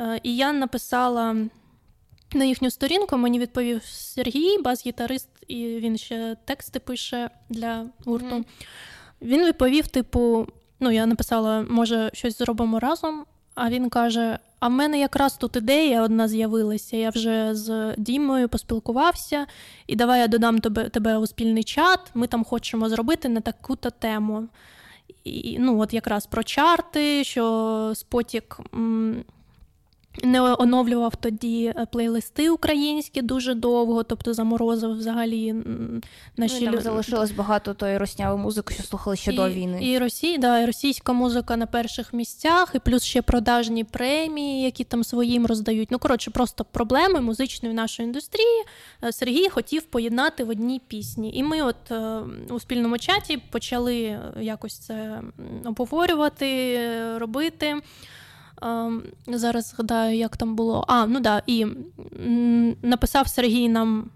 [0.01, 1.37] Е, і я написала
[2.35, 8.37] на їхню сторінку, мені відповів Сергій, бас-гітарист, і він ще тексти пише для гурту.
[8.37, 8.45] Mm-hmm.
[9.23, 10.47] Він відповів: типу,
[10.81, 13.27] ну, я написала, може, щось зробимо разом.
[13.57, 16.97] А він каже: а в мене якраз тут ідея одна з'явилася.
[16.97, 19.47] Я вже з Дімою поспілкувався,
[19.87, 22.01] і давай я додам тебе тебе у спільний чат.
[22.15, 24.49] Ми там хочемо зробити на таку-то тему.
[25.25, 29.25] І, Ну, от якраз про чарти, що Спотік м-
[30.23, 35.55] не оновлював тоді е, плейлисти українські дуже довго, тобто заморозив взагалі
[36.37, 39.79] наші ну, там залишилось багато тої роснявої музики, що слухали ще і, до війни.
[39.83, 44.85] І Росії, да, і російська музика на перших місцях, і плюс ще продажні премії, які
[44.85, 45.91] там своїм роздають.
[45.91, 48.65] Ну коротше, просто проблеми музичної нашої індустрії.
[49.05, 51.33] Е, Сергій хотів поєднати в одній пісні.
[51.35, 55.21] І ми, от е, у спільному чаті, почали якось це
[55.65, 56.79] обговорювати,
[57.19, 57.83] робити.
[58.63, 60.85] Ем, зараз згадаю, як там було.
[60.89, 61.67] А, ну да, і
[62.83, 64.11] написав Сергій нам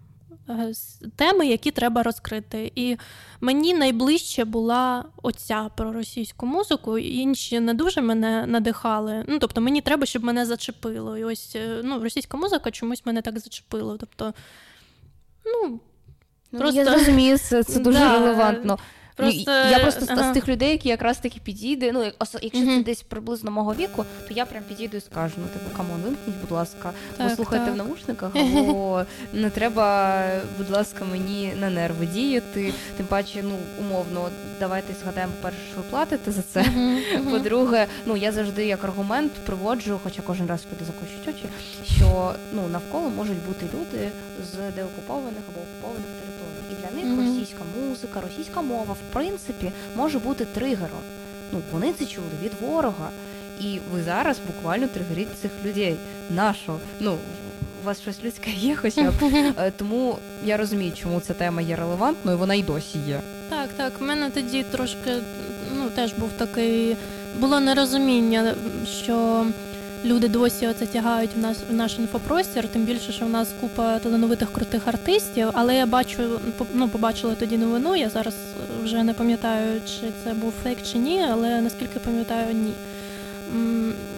[0.49, 0.73] е,
[1.17, 2.73] теми, які треба розкрити.
[2.75, 2.97] І
[3.41, 9.25] мені найближче була оця про російську музику, інші не дуже мене надихали.
[9.29, 11.19] Ну, тобто, мені треба, щоб мене зачепило.
[11.19, 13.97] І ось е, ну, російська музика чомусь мене так зачепило.
[13.97, 14.35] Тобто,
[15.45, 15.81] ну.
[16.53, 16.79] Ну, просто...
[16.81, 18.13] Я розумію, це це дуже да.
[18.13, 18.79] релевантно.
[19.15, 19.51] Просто...
[19.51, 20.31] Я просто ага.
[20.31, 21.93] з тих людей, які якраз таки підійде.
[21.93, 22.77] Ну, якщо mm-hmm.
[22.77, 26.37] це десь приблизно мого віку, то я прям підійду і скажу: ну, типу, камон, вимкніть,
[26.41, 27.75] будь ласка, так, слухайте так.
[27.75, 29.03] в наушниках, або
[29.33, 30.27] не треба,
[30.59, 32.73] будь ласка, мені на нерви діяти.
[32.97, 34.29] Тим паче, ну, умовно,
[34.61, 36.61] давайте згадаємо, по-перше, що ви платите за це.
[36.61, 37.31] Mm-hmm.
[37.31, 41.49] По-друге, ну я завжди як аргумент приводжу, хоча кожен раз люди закочуть очі,
[41.97, 44.09] що ну навколо можуть бути люди
[44.53, 47.35] з деокупованих або окупованих територій для них mm-hmm.
[47.35, 51.01] російська музика, російська мова, в принципі, може бути тригером.
[51.53, 53.11] Ну, вони це чули від ворога.
[53.61, 55.97] І ви зараз буквально тригерите цих людей.
[56.31, 56.79] Нашо?
[57.01, 57.17] Ну,
[57.83, 59.15] у вас щось людське є, хоча б.
[59.59, 63.21] Е, тому я розумію, чому ця тема є релевантною, вона й досі є.
[63.49, 63.93] Так, так.
[64.01, 65.11] У мене тоді трошки
[65.77, 66.97] ну, теж був такий.
[67.39, 68.55] Було нерозуміння,
[69.05, 69.47] що
[70.05, 73.99] люди досі оце тягають в нас в наш інфопростір, тим більше, що в нас купа
[73.99, 75.49] талановитих крутих артистів.
[75.53, 76.41] Але я бачу,
[76.75, 77.97] ну побачила тоді новину.
[77.97, 78.35] Я зараз
[78.83, 82.73] вже не пам'ятаю, чи це був фейк чи ні, але наскільки пам'ятаю, ні.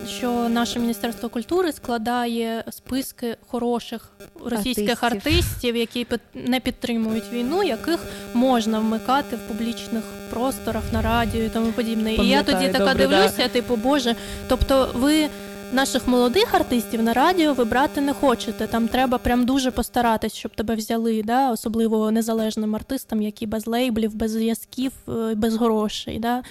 [0.09, 4.09] Що наше міністерство культури складає списки хороших
[4.45, 7.99] російських артистів, артистів які не підтримують війну, яких
[8.35, 12.17] можна вмикати в публічних просторах на радіо і тому подібне.
[12.17, 13.49] Пам'ятаю, і я тоді така добре, дивлюся, да.
[13.49, 14.15] типу, Боже,
[14.49, 15.29] тобто ви
[15.73, 18.67] наших молодих артистів на радіо ви брати не хочете.
[18.67, 21.51] Там треба прям дуже постаратись, щоб тебе взяли, да?
[21.51, 26.19] особливо незалежним артистам, які без лейблів, без зв'язків, е, без грошей.
[26.19, 26.43] Да?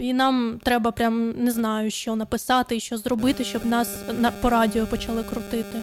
[0.00, 3.88] І нам треба прям не знаю, що написати і що зробити, щоб нас
[4.20, 5.78] на по радіо почали крутити.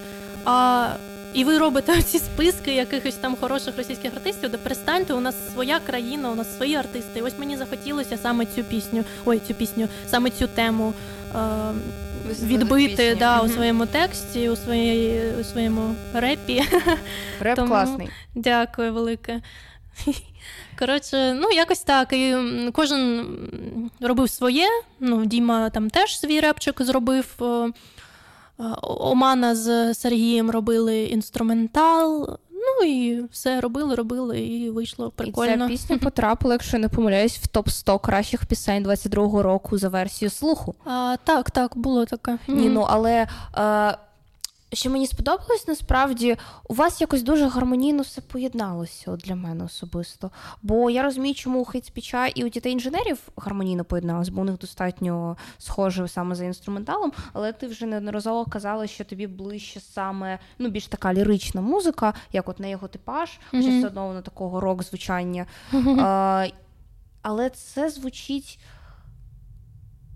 [0.46, 0.88] А
[1.34, 5.80] і ви робите ці списки якихось там хороших російських артистів, де перестаньте, у нас своя
[5.80, 7.20] країна, у нас свої артисти.
[7.20, 10.94] І ось мені захотілося саме цю пісню, ой, цю пісню, саме цю тему
[12.44, 16.64] відбити да, у своєму тексті, у своїй, у своєму репі.
[17.40, 18.10] Реп Тому, класний.
[18.36, 19.42] Дякую, велике.
[20.80, 22.14] Коротше, ну якось так.
[22.14, 22.36] І
[22.74, 23.26] Кожен
[24.02, 24.68] робив своє.
[25.00, 27.26] Ну, Діма там теж свій репчик зробив.
[28.82, 32.40] Омана з Сергієм робили інструментал.
[32.80, 35.54] Ну, і все робили, робили, і вийшло прикольно.
[35.54, 39.90] І ця пісня потрапила, якщо не помиляюсь, в топ 100 кращих пісень 22-го року за
[39.90, 40.76] версією слуху.
[40.86, 42.38] А, Так, так, було таке.
[42.48, 43.28] Ні, ну але.
[43.58, 43.98] Е,
[44.74, 50.32] що мені сподобалось, насправді у вас якось дуже гармонійно все поєдналося для мене особисто.
[50.62, 54.58] Бо я розумію, чому у хейтспіча і у дітей інженерів гармонійно поєдналось, бо у них
[54.58, 57.12] достатньо схоже саме за інструменталом.
[57.34, 62.50] Але ти вже неодноразово казала, що тобі ближче саме ну більш така лірична музика, як
[62.50, 63.78] от на його типаж, хоча mm-hmm.
[63.78, 65.46] все одно воно такого рок-звучання.
[65.74, 66.00] Mm-hmm.
[66.02, 66.48] А,
[67.22, 68.60] але це звучить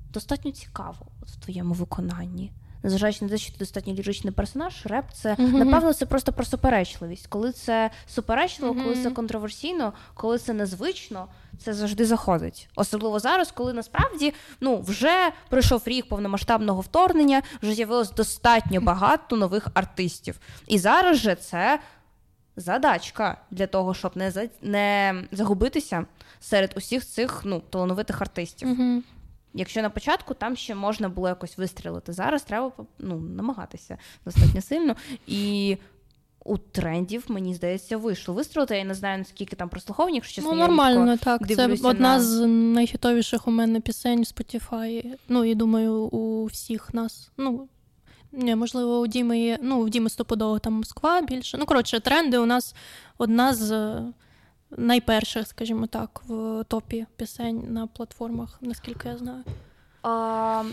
[0.10, 2.52] достатньо цікаво от в твоєму виконанні
[2.84, 5.54] незважаючи на те, що ти достатньо ліричний персонаж, реп це mm-hmm.
[5.54, 7.28] напевно це просто про суперечливість.
[7.28, 8.84] Коли це суперечливо, mm-hmm.
[8.84, 11.28] коли це контроверсійно, коли це незвично,
[11.58, 12.70] це завжди заходить.
[12.76, 19.68] Особливо зараз, коли насправді ну вже пройшов рік повномасштабного вторгнення, вже з'явилось достатньо багато нових
[19.74, 20.40] артистів.
[20.68, 21.80] І зараз же це.
[22.56, 26.06] Задачка для того, щоб не за не загубитися
[26.40, 28.68] серед усіх цих ну талановитих артистів.
[28.68, 29.02] Uh-huh.
[29.54, 34.96] Якщо на початку там ще можна було якось вистрілити, зараз треба ну, намагатися достатньо сильно.
[35.28, 35.78] І
[36.46, 38.78] у трендів, мені здається, вийшло вистрілити.
[38.78, 41.48] Я не знаю, наскільки там прослуховані, якщо чесно, Ну, нормально, так.
[41.48, 45.06] Це одна з найхітовіших у мене пісень в Spotify.
[45.30, 47.32] Ну, і думаю, у всіх нас.
[47.38, 47.68] Ну,
[48.32, 49.58] не, можливо, у Діми є.
[49.62, 51.58] Ну, у Діми стопудово там Москва більше.
[51.58, 52.76] Ну, коротше, тренди у нас
[53.18, 54.02] одна з
[54.78, 59.44] найперших, скажімо так, в топі пісень на платформах, наскільки я знаю.
[60.04, 60.64] А,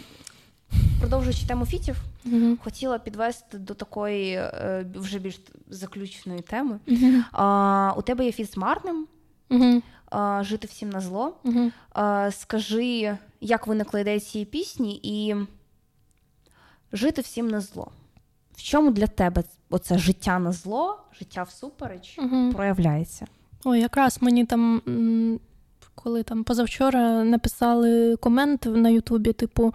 [1.01, 1.97] Продовжуючи тему фітів,
[2.27, 6.79] mm хотіла підвести до такої е, вже більш заключеної теми.
[6.87, 9.07] mm А, У тебе є фіт з Марним.
[9.51, 11.35] mm А, Жити всім на зло.
[11.93, 15.35] А, Скажи, як виникла ідея цієї пісні, і
[16.93, 17.91] жити всім на зло.
[18.57, 22.19] В чому для тебе оце життя на зло, життя всупереч
[22.55, 23.27] проявляється?
[23.65, 24.83] Ой, якраз мені там,
[25.95, 29.75] коли там позавчора написали комент на Ютубі, типу,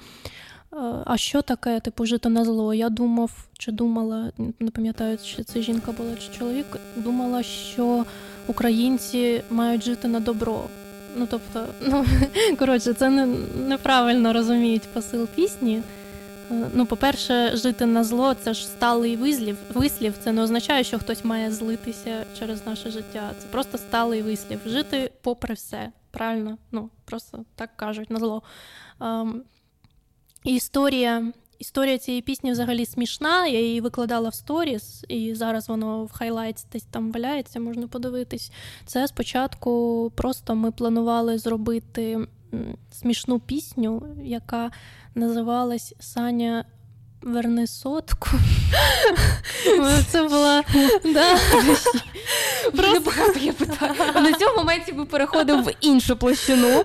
[0.74, 2.74] «Е, а що таке, типу, жити на зло?
[2.74, 6.66] Я думав, чи думала, не пам'ятаю, чи це жінка була, чи чоловік,
[6.96, 8.06] думала, що
[8.48, 10.64] українці мають жити на добро.
[11.18, 12.06] Ну, тобто, ну,
[12.60, 13.26] коротше, це не,
[13.68, 15.82] неправильно розуміють посил пісні.
[16.50, 19.58] Ну, по-перше, жити на зло це ж сталий вислів.
[19.74, 23.32] Вислів це не означає, що хтось має злитися через наше життя.
[23.40, 24.60] Це просто сталий вислів.
[24.66, 25.92] Жити попри все.
[26.12, 26.58] Правильно?
[26.72, 28.44] Ну, просто так кажуть на зло.
[29.02, 29.44] Ем,
[30.44, 31.32] історія.
[31.60, 33.48] Історія цієї пісні взагалі смішна.
[33.48, 38.52] Я її викладала в сторіс, і зараз воно в хайлайтс десь там валяється, можна подивитись.
[38.86, 42.28] Це спочатку просто ми планували зробити
[42.92, 44.72] смішну пісню, яка
[45.16, 46.66] називалась Саня.
[47.22, 48.30] Верни сотку.
[50.12, 50.64] Це була
[51.04, 51.38] да.
[52.76, 53.96] Просто багато є питань.
[54.16, 56.84] На цьому моменті ми переходимо в іншу площину.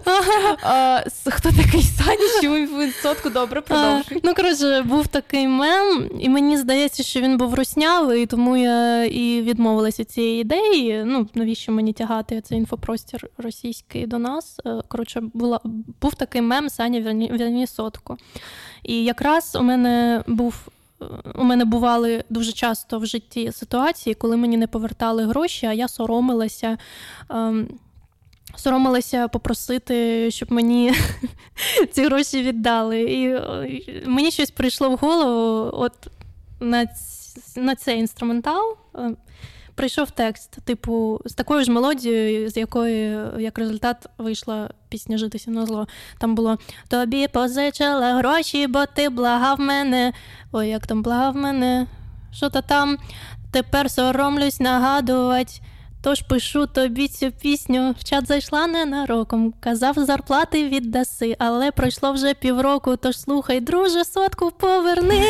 [0.62, 2.40] А, Хто такий Саня?
[2.42, 4.20] Чому він сотку добре продовжує?
[4.24, 9.42] Ну, коротше, був такий мем, і мені здається, що він був руснявий, тому я і
[9.42, 11.02] відмовилася від цієї ідеї.
[11.06, 14.56] Ну, навіщо мені тягати цей інфопростір російський до нас?
[14.66, 15.60] Е, коротше, була,
[16.00, 18.16] був такий мем Саня верні сотку.
[18.82, 20.54] І якраз у мене був.
[21.34, 25.88] У мене бували дуже часто в житті ситуації, коли мені не повертали гроші, а я
[25.88, 26.78] соромилася.
[27.30, 27.68] Ем,
[28.56, 30.92] соромилася попросити, щоб мені
[31.92, 33.00] ці гроші віддали.
[33.00, 33.40] І
[34.06, 35.92] мені щось прийшло в голову от
[36.60, 36.86] на
[37.56, 38.76] на цей інструментал.
[39.80, 45.66] Прийшов текст, типу, з такою ж мелодією, з якої, як результат, вийшла пісня Житися на
[45.66, 45.86] зло.
[46.18, 46.58] Там було
[46.88, 50.12] Тобі позичила гроші, бо ти благав мене.
[50.52, 51.86] Ой, як там благав мене?
[52.32, 52.98] Що то там?
[53.52, 55.52] Тепер соромлюсь нагадувати.
[56.02, 57.94] Тож пишу тобі цю пісню.
[57.98, 59.54] В чат зайшла ненароком.
[59.60, 62.96] Казав, зарплати віддаси, але пройшло вже півроку.
[62.96, 65.24] Тож слухай, друже, сотку поверни.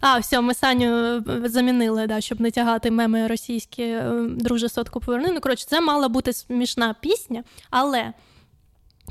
[0.00, 3.82] А, все, ми Саню е, замінили, да, щоб не тягати меми російські.
[3.82, 5.30] Е, друже, сотку поверни.
[5.32, 8.12] Ну, коротше, це мала бути смішна пісня, але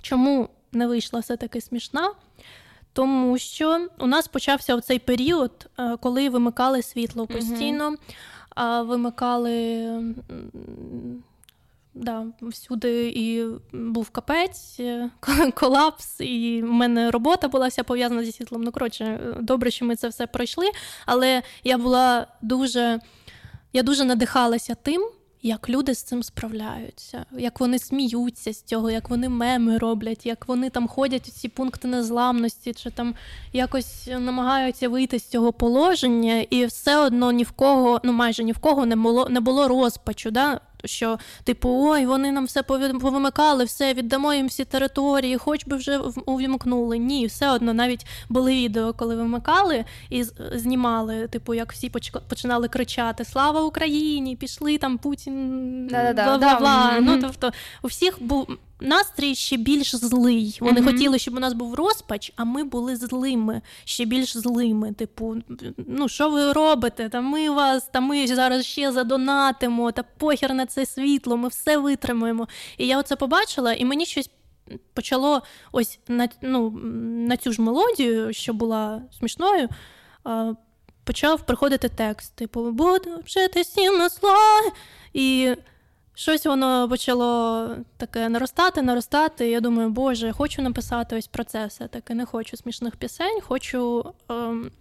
[0.01, 2.11] чому не вийшла все-таки смішна?
[2.93, 7.95] Тому що у нас почався цей період, е, коли вимикали світло постійно.
[8.81, 9.87] Вимикали
[11.95, 15.09] да, всюди і був капець, е,
[15.55, 18.63] колапс, і в мене робота була вся пов'язана зі світлом.
[18.63, 20.65] Ну, коротше, добре, що ми це все пройшли,
[21.05, 22.99] але я була дуже,
[23.73, 25.09] я дуже надихалася тим.
[25.41, 30.47] як люди з цим справляються, як вони сміються з цього, як вони меми роблять, як
[30.47, 33.15] вони там ходять у ці пункти незламності, чи там
[33.53, 38.51] якось намагаються вийти з цього положення, і все одно ні в кого, ну майже ні
[38.51, 40.31] в кого не було не було розпачу.
[40.31, 40.61] Да?
[40.87, 45.97] Що, типу, ой, вони нам все повимикали, все, віддамо їм всі території, хоч би вже
[46.25, 46.97] увімкнули.
[46.97, 50.23] Ні, все одно навіть були відео, коли вимикали і
[50.53, 51.91] знімали, типу, як всі
[52.29, 54.35] починали кричати Слава Україні!
[54.35, 56.99] Пішли там Путін, бла-бла-бла.
[57.01, 58.47] Ну, тобто, у всіх був
[58.79, 60.57] настрій ще більш злий.
[60.61, 60.85] Вони mm-hmm.
[60.85, 64.93] хотіли, щоб у нас був розпач, а ми були злими, ще більш злими.
[64.93, 65.35] Типу,
[65.77, 67.09] ну що ви робите?
[67.09, 71.77] Та ми вас, та ми зараз ще задонатимо, та похер на це світло, ми все
[71.77, 72.47] витримаємо.
[72.77, 74.29] І я оце побачила, і мені щось.
[74.93, 76.69] Почало ось на ну,
[77.27, 79.69] на цю ж мелодію, що була смішною,
[81.03, 84.35] почав приходити текст: типу, буду жити всім на зло.
[85.13, 85.55] І
[86.15, 89.49] Щось воно почало таке наростати, наростати.
[89.49, 92.13] я думаю, боже, хочу написати ось про це все-таки.
[92.13, 94.71] Не хочу смішних пісень, хочу ем,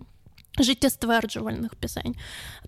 [0.58, 2.14] життєстверджувальних пісень.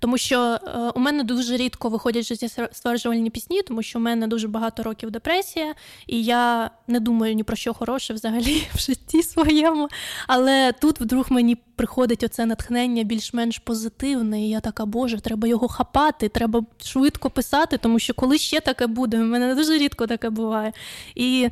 [0.01, 4.49] Тому що е, у мене дуже рідко виходять життєстверджувальні пісні, тому що у мене дуже
[4.49, 5.75] багато років депресія,
[6.07, 9.89] і я не думаю ні про що хороше взагалі в житті своєму.
[10.27, 15.69] Але тут вдруг мені приходить оце натхнення більш-менш позитивне, і я така, боже, треба його
[15.69, 20.31] хапати, треба швидко писати, тому що коли ще таке буде, у мене дуже рідко таке
[20.31, 20.73] буває.
[21.15, 21.49] І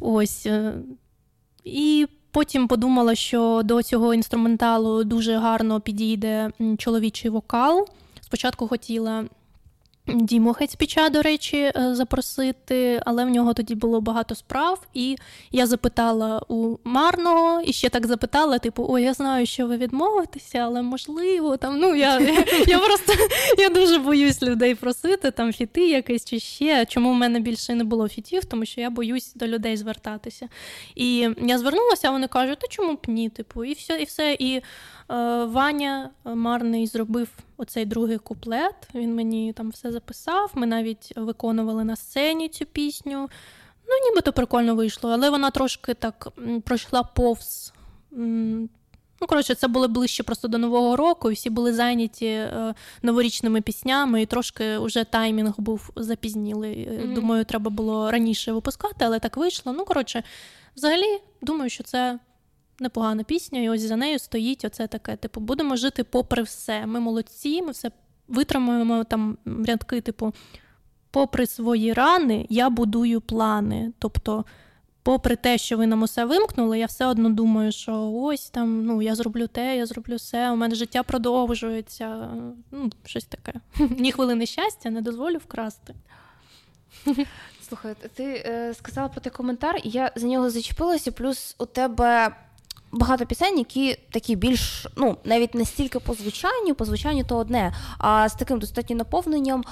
[0.00, 0.46] ось.
[0.46, 0.74] Е,
[1.64, 7.88] і Потім подумала, що до цього інструменталу дуже гарно підійде чоловічий вокал.
[8.20, 9.24] Спочатку хотіла
[10.14, 14.80] Діму Хецпіча, до речі, е, запросити, але в нього тоді було багато справ.
[14.94, 15.16] І
[15.52, 20.58] я запитала у Марного, і ще так запитала: типу, ой, я знаю, що ви відмовитеся,
[20.58, 22.20] але можливо, там ну я
[22.66, 23.12] я просто
[23.58, 26.86] я дуже боюсь людей просити, там фіти якісь чи ще.
[26.86, 30.48] Чому в мене більше не було фітів, тому що я боюсь до людей звертатися.
[30.94, 33.28] І я звернулася, вони кажуть, та чому б ні?
[33.28, 34.36] Типу, і все, і все.
[34.38, 34.62] І
[35.10, 37.28] Е, Ваня Марний зробив
[37.58, 38.88] оцей другий куплет.
[38.94, 40.50] Він мені там все записав.
[40.54, 43.28] Ми навіть виконували на сцені цю пісню.
[43.88, 46.28] Ну, нібито прикольно вийшло, але вона трошки так
[46.64, 47.72] пройшла повз.
[49.20, 53.60] Ну, коротше, це було ближче просто до Нового року, і всі були зайняті е, новорічними
[53.60, 56.88] піснями, і трошки вже таймінг був запізнілий.
[56.88, 57.14] Mm-hmm.
[57.14, 59.72] Думаю, треба було раніше випускати, але так вийшло.
[59.72, 60.22] Ну, коротше,
[60.76, 62.18] взагалі, думаю, що це
[62.80, 66.86] непогана пісня, і ось за нею стоїть оце таке: типу, будемо жити попри все.
[66.86, 67.90] Ми молодці, ми все
[68.28, 70.34] витримуємо там рядки, типу,
[71.10, 73.92] попри свої рани, я будую плани.
[73.98, 74.44] Тобто,
[75.02, 79.02] попри те, що ви нам усе вимкнули, я все одно думаю, що ось там ну,
[79.02, 82.28] я зроблю те, я зроблю все, у мене життя продовжується.
[82.70, 83.60] Ну, Щось таке.
[83.98, 85.94] Ні хвилини щастя, не дозволю вкрасти.
[87.68, 92.36] Слухай, ти е, сказала про той коментар, і я за нього зачепилася, плюс у тебе
[92.92, 97.74] багато пісень, які такі більш, ну, навіть не стільки по звучанню, по звучанню то одне,
[97.98, 99.64] а з таким достатньо наповненням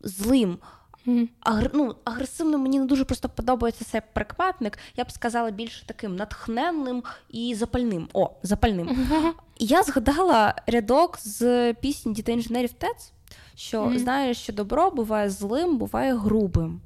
[0.00, 0.58] злим.
[1.06, 1.28] Mm-hmm.
[1.40, 4.78] Агр, ну, Агресивним мені не дуже просто подобається цей прикметник.
[4.96, 8.08] Я б сказала більш таким натхненним і запальним.
[8.12, 8.88] О, запальним.
[8.88, 9.30] Mm-hmm.
[9.58, 13.12] Я згадала рядок з пісні дітей інженерів ТЕЦ,
[13.54, 13.98] що mm-hmm.
[13.98, 16.80] знаєш, що добро буває злим, буває грубим.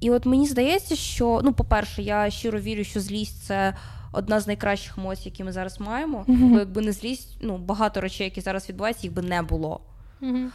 [0.00, 3.74] І от мені здається, що, ну, по-перше, я щиро вірю, що злість це
[4.14, 6.24] одна з найкращих емоцій, які ми зараз маємо.
[6.28, 6.48] Mm-hmm.
[6.48, 9.80] Бо якби не злість, ну багато речей, які зараз відбуваються, їх би не було.
[10.22, 10.46] Mm-hmm.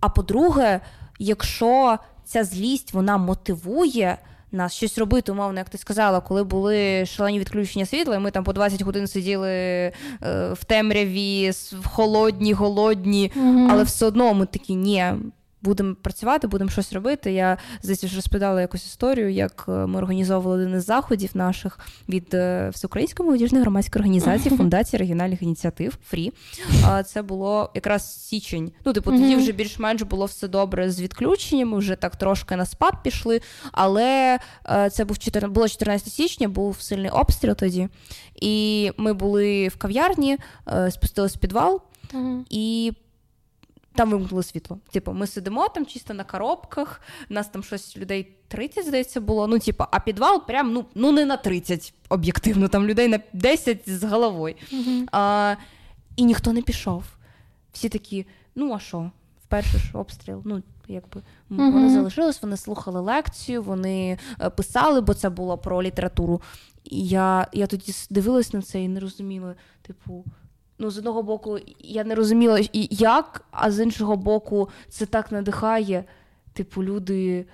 [0.00, 0.80] А по-друге,
[1.18, 4.18] якщо ця злість вона мотивує.
[4.54, 8.44] Нас щось робити, умовно, як ти сказала, коли були шалені відключення світла, і ми там
[8.44, 9.92] по 20 годин сиділи е,
[10.52, 13.68] в темряві, в холодні, голодні, mm-hmm.
[13.70, 15.04] але все одно ми такі, ні,
[15.62, 17.32] будемо працювати, будемо щось робити.
[17.32, 22.34] Я здається, вже розповідала якусь історію, як е, ми організовували один із заходів наших від
[22.34, 26.32] е, Всеукраїнської молодіжної громадської організації фундації регіональних ініціатив Фрі.
[27.06, 28.72] Це було якраз січень.
[28.84, 33.02] Ну, типу, тоді вже більш-менш було все добре з відключеннями, вже так трошки на спад
[33.02, 33.40] пішли.
[33.72, 34.38] Але
[34.70, 37.88] е, це був 14, було 14 січня, був сильний обстріл тоді.
[38.40, 40.38] І ми були в кав'ярні,
[40.90, 41.82] спустились в підвал.
[42.14, 42.44] Uh-huh.
[42.50, 42.92] І
[43.94, 44.78] там вимкнули світло.
[44.90, 49.46] Типу, ми сидимо там чисто на коробках, нас там щось людей 30, здається, було.
[49.46, 53.88] Ну, типу, а підвал прям ну, ну не на 30 об'єктивно, там людей на 10
[53.88, 54.54] з головою.
[54.72, 55.04] Uh-huh.
[55.12, 55.56] А,
[56.16, 57.04] І ніхто не пішов.
[57.72, 59.10] Всі такі, ну а що?
[59.44, 60.42] Вперше ж обстріл.
[60.44, 61.72] Ну, якби uh-huh.
[61.72, 66.42] Вони залишились, вони слухали лекцію, вони е, писали, бо це було про літературу.
[66.84, 70.24] І я я тоді дивилась на це і не розуміла, типу
[70.82, 72.60] ну, з одного боку, я не розуміла,
[72.90, 76.04] як, а з іншого боку, це так надихає.
[76.52, 77.46] Типу, люди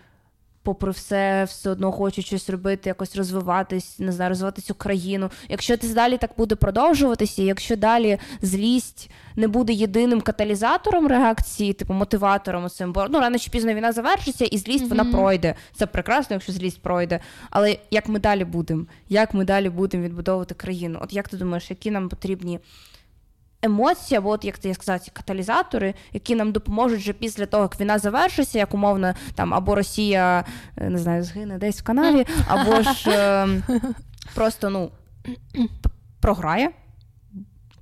[0.62, 5.31] попри все, все одно хочуть щось робити, якось розвиватись, не знаю, розвивати цю країну.
[5.49, 11.95] Якщо це далі так буде продовжуватися, якщо далі злість не буде єдиним каталізатором реакції, типу
[11.95, 14.89] мотиватором цим, бо ну рано чи пізно війна завершиться, і злість mm-hmm.
[14.89, 15.55] вона пройде.
[15.74, 17.20] Це прекрасно, якщо злість пройде.
[17.51, 18.87] Але як ми далі будемо?
[19.09, 20.99] Як ми далі будемо відбудовувати країну?
[21.03, 22.61] От як ти думаєш, які нам потрібні?
[23.62, 27.80] Емоції, або от як ти сказав, ці каталізатори, які нам допоможуть вже після того, як
[27.80, 30.44] війна завершиться, як умовно там або Росія
[30.76, 33.48] е, не знаю, згине десь в канаві, або ж е,
[34.34, 34.90] просто ну,
[36.20, 36.70] програє.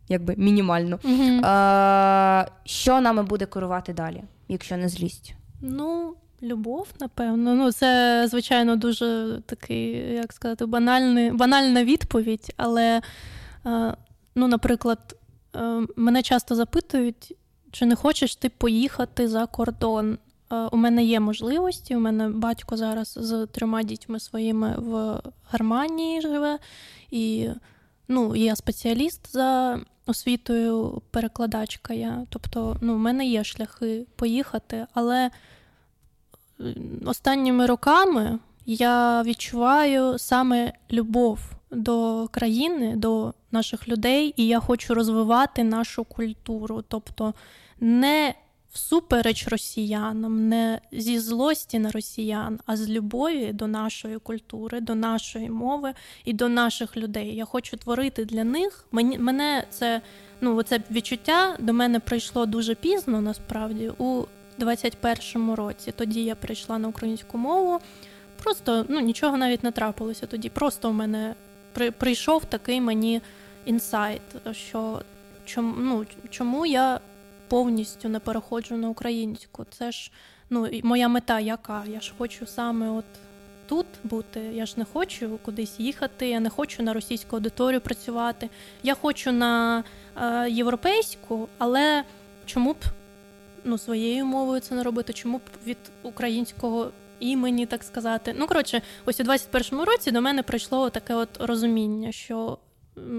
[0.08, 0.96] Якби мінімально.
[0.96, 1.46] Mm-hmm.
[1.46, 5.34] Е, Що нами буде керувати далі, якщо не злість?
[5.60, 7.54] Ну, любов, напевно.
[7.54, 13.00] Ну, це, звичайно, дуже такий, як сказати, банальний, банальна відповідь, але,
[14.34, 15.16] ну, наприклад,
[15.96, 17.36] мене часто запитують,
[17.70, 20.18] чи не хочеш ти поїхати за кордон.
[20.52, 21.96] Е, у мене є можливості.
[21.96, 26.58] У мене батько зараз з трьома дітьми своїми в Германії живе,
[27.10, 27.48] і
[28.08, 31.94] ну, я спеціаліст за освітою, перекладачка.
[31.94, 32.26] я.
[32.30, 35.30] Тобто, ну, у мене є шляхи поїхати, але
[37.04, 45.64] останніми роками я відчуваю саме любов до країни, до наших людей, і я хочу розвивати
[45.64, 46.84] нашу культуру.
[46.88, 47.34] Тобто
[47.80, 48.34] не
[48.72, 55.50] всупереч росіянам, не зі злості на росіян, а з любові до нашої культури, до нашої
[55.50, 55.94] мови
[56.24, 57.36] і до наших людей.
[57.36, 58.84] Я хочу творити для них.
[58.92, 60.00] Мені мене це
[60.40, 64.24] ну, це відчуття до мене прийшло дуже пізно, насправді, у
[64.58, 65.92] 21-му році.
[65.96, 67.78] Тоді я прийшла на українську мову.
[68.42, 70.48] Просто ну нічого навіть не трапилося тоді.
[70.48, 71.34] Просто у мене
[71.98, 73.20] прийшов такий мені
[73.64, 74.22] інсайт,
[74.52, 75.02] що
[75.44, 77.00] чому, ну, чому я
[77.48, 79.66] повністю не переходжу на українську.
[79.70, 80.10] Це ж
[80.50, 81.84] ну, моя мета яка?
[81.86, 83.04] Я ж хочу саме от
[83.66, 84.40] тут бути.
[84.40, 88.50] Я ж не хочу кудись їхати, я не хочу на російську аудиторію працювати.
[88.82, 89.84] Я хочу на
[90.16, 92.04] е, європейську, але
[92.46, 92.76] чому б
[93.64, 95.12] ну, своєю мовою це не робити?
[95.12, 96.90] Чому б від українського
[97.20, 98.34] імені, так сказати.
[98.38, 102.58] Ну, коротше, ось у 21-му році до мене прийшло таке от розуміння, що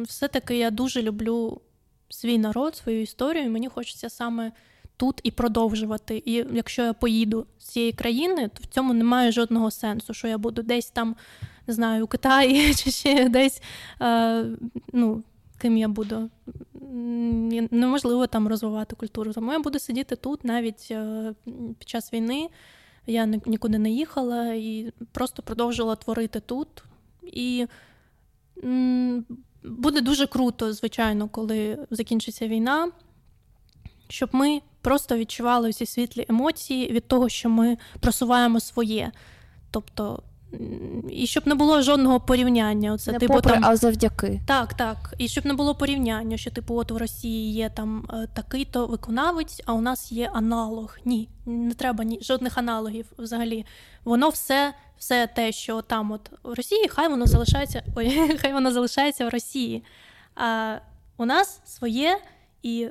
[0.04, 1.62] все-таки я дуже люблю
[2.10, 4.52] свій народ, свою історію, і мені хочеться саме
[4.98, 6.24] тут і продовжувати.
[6.26, 10.38] І якщо я поїду з цієї країни, то в цьому немає жодного сенсу, що я
[10.38, 11.16] буду десь там,
[11.68, 13.62] не знаю, у Китаї чи ще десь.
[14.02, 14.46] Е,
[14.94, 15.24] ну,
[15.58, 16.30] Ким я буду.
[17.72, 19.34] Неможливо там розвивати культуру.
[19.34, 21.34] Тому я буду сидіти тут навіть е,
[21.80, 22.50] під час війни.
[23.08, 26.68] Я нікуди не їхала і просто продовжила творити тут.
[27.24, 27.68] І
[29.64, 32.92] буде дуже круто, звичайно, коли закінчиться війна,
[34.10, 39.12] щоб ми просто відчували всі світлі емоції від того, що ми просуваємо своє.
[39.72, 40.24] Тобто
[41.10, 42.94] і щоб не було жодного порівняння.
[42.94, 43.66] Оце, не типу, попри, там...
[43.66, 44.42] а завдяки.
[44.48, 45.14] Так, так.
[45.18, 49.62] І щоб не було порівняння, що типу, от в Росії є там е, такий-то виконавець,
[49.66, 50.98] а у нас є аналог.
[51.06, 53.66] Ні, не треба ні жодних аналогів взагалі.
[54.04, 57.84] Воно все, все те, що там от в Росії, хай воно залишається.
[57.96, 59.84] Ой, хай воно залишається в Росії.
[60.36, 60.78] А
[61.18, 62.20] у нас своє
[62.64, 62.88] і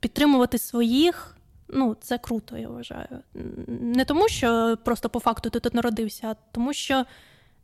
[0.00, 1.36] підтримувати своїх
[1.72, 3.22] ну, це круто, я вважаю.
[3.68, 7.04] Не тому, що просто по факту ти тут народився, а тому, що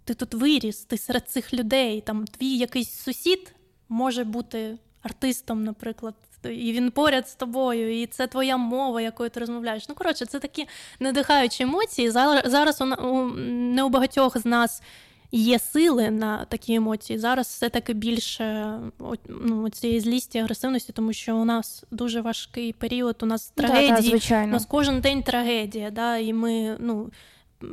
[0.04, 2.00] ти тут виріс, ти серед цих людей.
[2.00, 3.54] Там твій якийсь сусід
[3.88, 9.40] може бути артистом, наприклад, і він поряд з тобою, і це твоя мова, якою ти
[9.40, 9.88] розмовляєш.
[9.88, 10.66] Ну, коротше, це такі
[11.00, 12.10] надихаючі емоції.
[12.10, 12.84] Зараз у
[13.44, 14.82] не у багатьох з нас
[15.32, 17.18] є сили на такі емоції.
[17.18, 18.78] Зараз все-таки більше
[19.28, 24.22] ну, цієї злісті, агресивності, тому що у нас дуже важкий період, у нас трагедії.
[24.28, 25.90] Да, у нас кожен день трагедія.
[25.90, 27.10] Да, І ми, ну,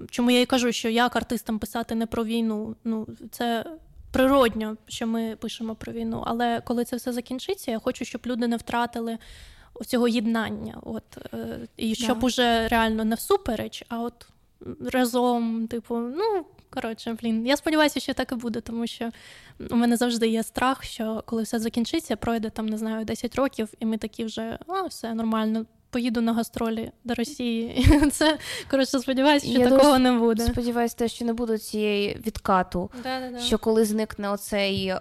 [0.09, 2.75] чому я і кажу, що як артистам писати не про війну?
[2.83, 3.65] Ну, це.
[4.11, 8.47] Природньо, що ми пишемо про війну, але коли це все закінчиться, я хочу, щоб люди
[8.47, 9.17] не втратили
[9.85, 10.77] цього єднання.
[10.81, 12.25] От е, і щоб да.
[12.25, 14.27] уже реально не всупереч, а от
[14.81, 19.09] разом, типу, ну Коротше, блін, я сподіваюся, що так і буде, тому що
[19.71, 23.69] у мене завжди є страх, що коли все закінчиться, пройде там, не знаю, 10 років,
[23.79, 25.65] і ми такі вже а, все нормально.
[25.89, 27.87] Поїду на гастролі до Росії.
[28.11, 28.37] Це
[28.71, 30.45] коротше, сподіваюся, що я такого не буде.
[30.45, 32.91] Сподіваюся, що не буде цієї відкату.
[33.03, 33.39] Да-да-да.
[33.39, 34.99] Що коли зникне оцей е,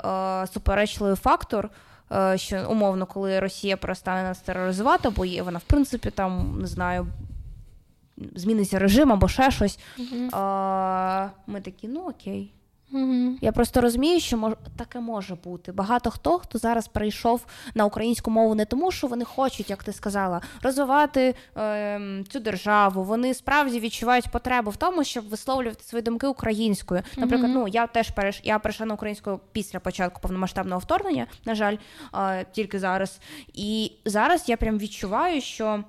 [0.55, 1.70] суперечливий фактор,
[2.12, 6.66] е, що умовно, коли Росія перестане нас тероризувати, бо є вона в принципі там не
[6.66, 7.07] знаю
[8.35, 9.78] зміниться режим або ще щось.
[9.99, 10.28] Uh-huh.
[10.32, 12.53] А, Ми такі, ну окей.
[12.93, 13.36] Угу.
[13.40, 14.53] Я просто розумію, що мож...
[14.77, 15.73] таке може бути.
[15.73, 19.93] Багато хто, хто зараз перейшов на українську мову не тому, що вони хочуть, як ти
[19.93, 23.05] сказала, розвивати е, цю державу.
[23.05, 27.03] Вони справді відчувають потребу в тому, щоб висловлювати свої думки українською.
[27.16, 27.61] Наприклад, угу.
[27.61, 28.40] ну я теж переш...
[28.44, 31.77] я перейшла на українську після початку повномасштабного вторгнення, на жаль,
[32.15, 33.20] е, тільки зараз.
[33.55, 35.85] І зараз я прям відчуваю, що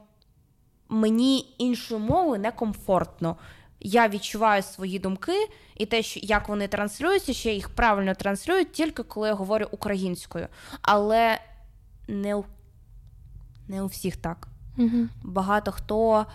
[0.93, 3.37] мені іншою мовою некомфортно
[3.79, 8.65] я відчуваю свої думки і те, що як вони транслюються, що я їх правильно транслюю,
[8.65, 10.47] тільки коли я говорю українською.
[10.81, 11.39] Але
[12.07, 12.45] не у,
[13.67, 14.47] не у всіх так.
[14.77, 15.07] Угу.
[15.23, 16.25] Багато хто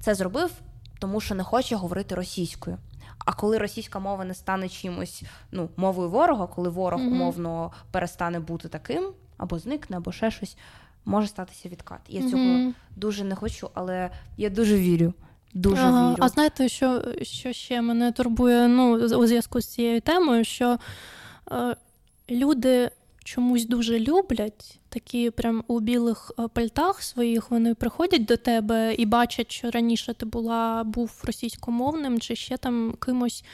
[0.00, 0.50] це зробив,
[0.98, 2.78] тому що не хоче говорити російською.
[3.18, 8.40] А коли російська мова не стане чимось ну, мовою ворога, коли ворог mm умовно перестане
[8.40, 10.56] бути таким, або зникне, або ще щось,
[11.06, 12.00] може статися відкат.
[12.08, 15.14] Я mm цього дуже не хочу, але я дуже вірю.
[15.54, 16.10] Дуже ага.
[16.10, 16.16] вірю.
[16.20, 20.78] А знаєте, що що ще мене турбує ну, у зв'язку з цією темою, що
[21.52, 21.76] е,
[22.30, 22.90] люди
[23.24, 29.06] чомусь дуже люблять такі прям у білих е, пальтах своїх, вони приходять до тебе і
[29.06, 33.44] бачать, що раніше ти була був російськомовним чи ще там кимось,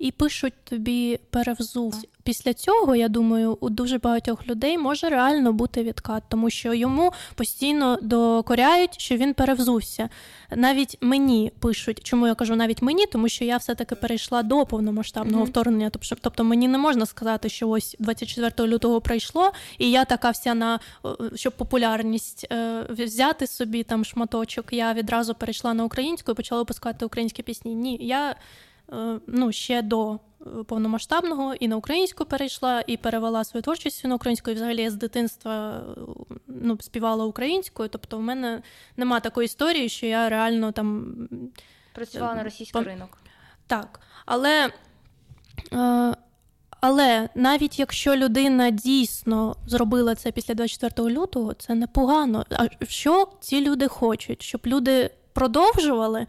[0.00, 2.02] і пишуть тобі перевзув.
[2.22, 7.12] Після цього, я думаю, у дуже багатьох людей може реально бути відкат, тому що йому
[7.34, 10.08] постійно докоряють, що він перевзувся.
[10.56, 15.44] Навіть мені пишуть, чому я кажу навіть мені, тому що я все-таки перейшла до повномасштабного
[15.44, 15.48] mm-hmm.
[15.48, 15.90] вторгнення.
[15.90, 20.54] Тобто, тобто мені не можна сказати, що ось 24 лютого пройшло, і я така вся
[20.54, 20.80] на
[21.34, 24.72] щоб популярність е, взяти собі там шматочок.
[24.72, 27.74] Я відразу перейшла на українську і почала випускати українські пісні.
[27.74, 28.34] Ні, я
[29.26, 30.18] ну ще до
[30.66, 34.50] повномасштабного і на українську перейшла, і перевела свою творчість на українську.
[34.50, 35.82] І взагалі я з дитинства
[36.46, 37.88] ну, співала українською.
[37.88, 38.62] Тобто, в мене
[38.96, 41.16] нема такої історії, що я реально там
[41.94, 43.18] працювала на російський ринок.
[43.66, 44.72] Так, але.
[45.72, 46.14] Е,
[46.82, 52.44] але навіть якщо людина дійсно зробила це після 24 лютого, це непогано.
[52.50, 54.42] А що ці люди хочуть?
[54.42, 56.26] Щоб люди продовжували Е,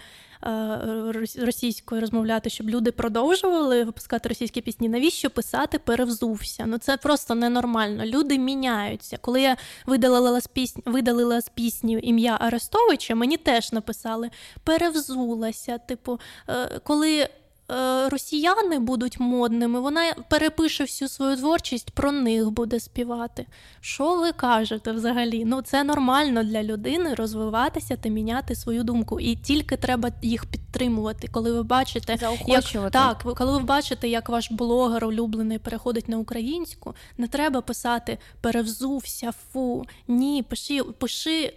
[1.37, 4.89] російською розмовляти, щоб люди продовжували випускати російські пісні.
[4.89, 6.65] Навіщо писати перевзувся?
[6.67, 8.05] Ну це просто ненормально.
[8.05, 9.17] Люди міняються.
[9.21, 14.29] Коли я видалила з пісні, видалила з пісні ім'я Арестовича, мені теж написали
[14.63, 15.77] перевзулася.
[15.77, 16.19] Типу,
[16.49, 17.29] е, коли Е,
[18.09, 23.45] росіяни будуть модними, вона перепише всю свою творчість, про них буде співати.
[23.81, 25.45] Що ви кажете взагалі?
[25.45, 29.19] Ну це нормально для людини розвиватися та міняти свою думку.
[29.19, 32.17] І тільки треба їх підтримувати, коли ви бачите,
[32.47, 38.17] як так, коли ви бачите, як ваш блогер улюблений переходить на українську, не треба писати
[38.41, 41.53] перевзувся, фу, ні, пиши, пиши.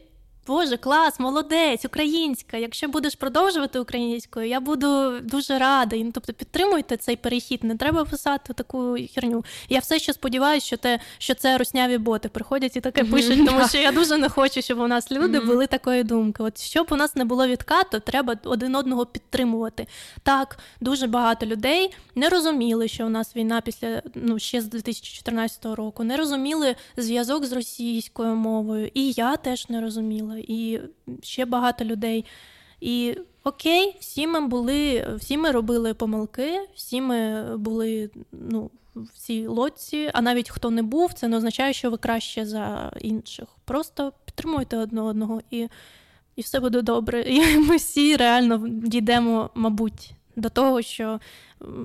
[0.46, 2.56] Боже, клас, молодець, українська.
[2.56, 5.96] Якщо будеш продовжувати українською, я буду дуже рада.
[5.96, 7.64] Ну, тобто підтримуйте цей перехід.
[7.64, 9.44] Не треба писати таку херню.
[9.68, 13.68] Я все ще сподіваюся, що те, що це русняві боти приходять і таке пишуть, тому
[13.68, 16.42] що я дуже не хочу, щоб у нас люди були такої думки.
[16.42, 19.86] От щоб у нас не було відкату, треба один одного підтримувати.
[20.22, 25.64] Так, дуже багато людей не розуміли, що у нас війна після ну ще з 2014
[25.64, 30.80] року, не розуміли зв'язок з російською мовою, і я теж не розуміла і
[31.22, 32.24] ще багато людей.
[32.80, 39.46] І окей, всі ми були, всі ми робили помилки, всі ми були ну, в цій
[39.46, 43.48] лодці, а навіть хто не був, це не означає, що ви краще за інших.
[43.64, 45.68] Просто підтримуйте одне одного і
[46.36, 47.22] і все буде добре.
[47.26, 51.20] І ми всі реально дійдемо, мабуть, до того, що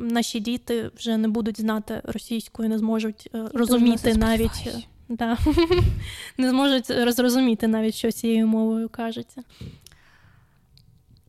[0.01, 4.87] наші діти вже не будуть знати російську і не зможуть е, розуміти навіть.
[5.09, 5.37] Да.
[6.37, 9.43] Не зможуть зрозуміти навіть, що цією мовою кажеться.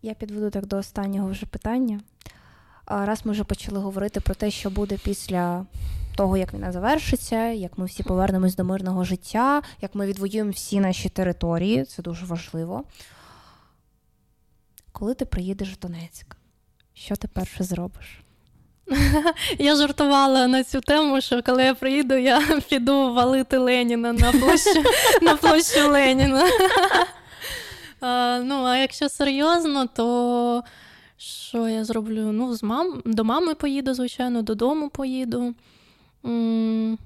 [0.02, 2.00] Я підведу так до останнього вже питання.
[2.86, 5.66] Раз ми вже почали говорити про те, що буде після
[6.16, 10.80] того, як війна завершиться, як ми всі повернемось до мирного життя, як ми відвоюємо всі
[10.80, 12.84] наші території, це дуже важливо.
[14.92, 16.36] Коли ти приїдеш в Донецьк,
[16.94, 18.20] що ти перше зробиш?
[19.58, 24.82] Я жартувала на цю тему, що коли я приїду, я піду валити Леніна на площу
[25.22, 26.44] на площу Леніна.
[28.44, 30.64] Ну, а якщо серйозно, то
[31.16, 32.32] що я зроблю?
[32.32, 33.02] Ну, з мам...
[33.04, 35.54] До мами поїду, звичайно, додому поїду.
[36.22, 36.98] Ну,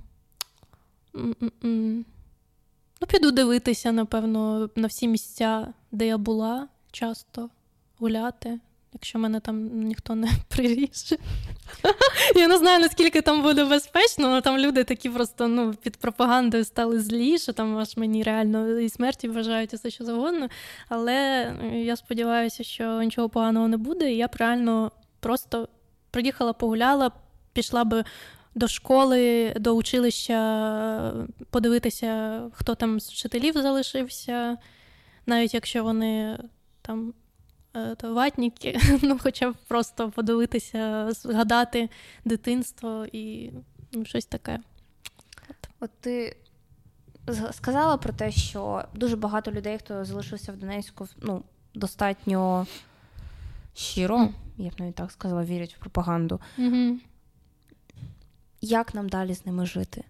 [3.08, 7.48] піду дивитися, напевно, на всі місця, де я була часто
[7.98, 8.60] гуляти
[8.94, 11.16] якщо мене там ніхто не приріже.
[12.36, 16.64] Я не знаю, наскільки там буде безпечно, але там люди такі просто ну, під пропагандою
[16.64, 20.48] стали злі, що там аж мені реально і смерті вважають і все що завгодно.
[20.88, 25.68] Але я сподіваюся, що нічого поганого не буде, і я б реально просто
[26.10, 27.10] приїхала, погуляла.
[27.52, 28.04] пішла би
[28.54, 34.56] до школи, до училища, подивитися, хто там з вчителів залишився,
[35.26, 36.38] навіть якщо вони
[36.82, 37.14] там
[37.76, 41.88] е, ватніки, ну хоча б просто подивитися, згадати
[42.24, 43.52] дитинство і
[43.92, 44.60] ну, щось таке.
[45.50, 45.68] От.
[45.80, 46.36] От ти
[47.52, 51.42] сказала про те, що дуже багато людей, хто залишився в Донецьку, ну,
[51.74, 52.66] достатньо
[53.74, 54.28] щиро,
[54.58, 56.40] я б навіть так сказала, вірять в пропаганду.
[56.58, 56.98] Угу.
[58.60, 60.04] Як нам далі з ними жити?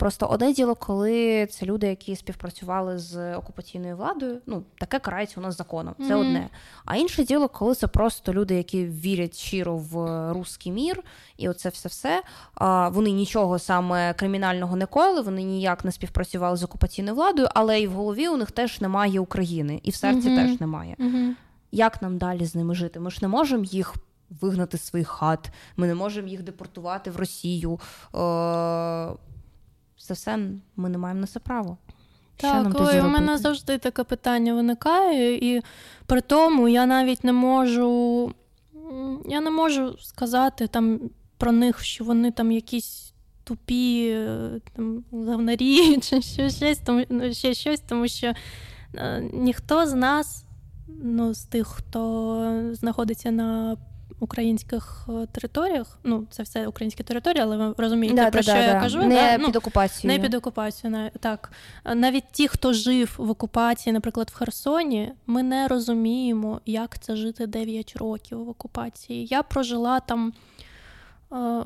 [0.00, 5.42] Просто одне діло, коли це люди, які співпрацювали з окупаційною владою, ну таке карається у
[5.42, 5.94] нас законом.
[5.98, 6.20] Це mm-hmm.
[6.20, 6.48] одне.
[6.84, 11.02] А інше діло, коли це просто люди, які вірять щиро в русський мір,
[11.36, 12.22] і оце все все.
[12.90, 17.86] Вони нічого саме кримінального не коїли, вони ніяк не співпрацювали з окупаційною владою, але і
[17.86, 20.36] в голові у них теж немає України, і в серці mm-hmm.
[20.36, 20.96] теж немає.
[20.98, 21.30] Mm-hmm.
[21.72, 23.00] Як нам далі з ними жити?
[23.00, 23.94] Ми ж не можемо їх.
[24.40, 27.80] Вигнати з своїх хат, ми не можемо їх депортувати в Росію.
[28.14, 29.30] Е-
[30.02, 30.38] це все
[30.76, 31.78] ми не маємо на це право.
[32.36, 35.62] Так, нам ой, у мене завжди таке питання виникає, і
[36.06, 38.32] при тому я навіть не можу
[39.28, 41.00] я не можу сказати там
[41.38, 43.12] про них, що вони там якісь
[43.44, 44.16] тупі
[44.76, 48.32] там, говнарі чи щось, тому, ну, ще щось, тому що
[48.94, 50.44] е, ніхто з нас,
[51.02, 53.76] ну, з тих, хто знаходиться на
[54.20, 55.98] українських е, територіях.
[56.04, 59.02] Ну, це все українські території, але ви розумієте, да, про да, що да, я кажу?
[59.02, 60.18] Не ну, під окупацією.
[60.18, 61.52] Не під окупацією, так.
[61.94, 67.46] Навіть ті, хто жив в окупації, наприклад, в Херсоні, ми не розуміємо, як це жити
[67.46, 69.26] 9 років в окупації.
[69.26, 70.32] Я прожила там
[71.32, 71.62] е,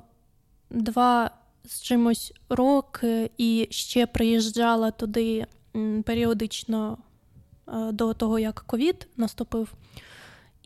[0.70, 1.30] два
[1.64, 5.46] з чимось роки і ще приїжджала туди
[6.04, 6.98] періодично
[7.68, 9.72] е, до того, як ковід наступив.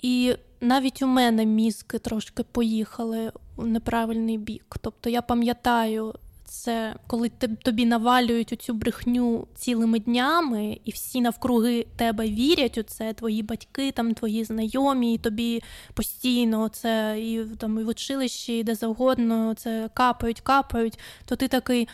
[0.03, 4.77] І навіть у мене мізки трошки поїхали у неправильний бік.
[4.81, 6.15] Тобто я пам'ятаю
[6.45, 7.29] це, коли
[7.63, 13.93] тобі навалюють оцю брехню цілими днями, і всі навкруги тебе вірять у це, твої батьки,
[13.93, 15.63] там твої знайомі, і тобі
[15.95, 21.49] постійно це і там і в училищі, і де завгодно це капають, капають, то ти
[21.49, 21.89] такий,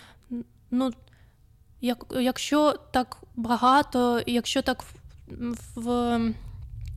[0.71, 0.91] ну.
[1.81, 4.95] Як, Якщо так багато, якщо так в,
[5.75, 6.21] в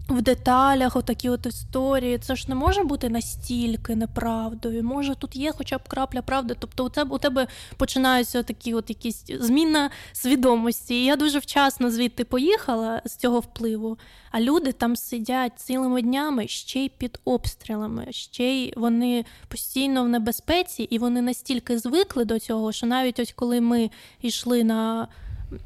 [0.09, 2.17] в деталях отакі от історії.
[2.17, 4.83] Це ж не може бути настільки неправдою.
[4.83, 6.55] Може, тут є хоча б крапля правди.
[6.59, 7.47] Тобто, у тебе у тебе
[7.77, 10.95] починаються такі от якісь зміна свідомості.
[10.95, 13.97] І я дуже вчасно звідти поїхала з цього впливу.
[14.31, 20.09] А люди там сидять цілими днями ще й під обстрілами, ще й вони постійно в
[20.09, 23.89] небезпеці, і вони настільки звикли до цього, що навіть ось коли ми
[24.21, 25.07] йшли на.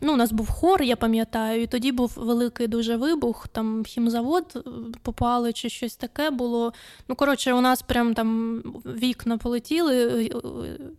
[0.02, 4.53] Ну, У нас був хор, я пам'ятаю, і тоді був великий дуже вибух, там хімзавод
[4.56, 4.70] е,
[5.02, 6.74] попали чи щось таке було.
[7.08, 10.30] Ну, коротше, у нас прям там вікна полетіли, е,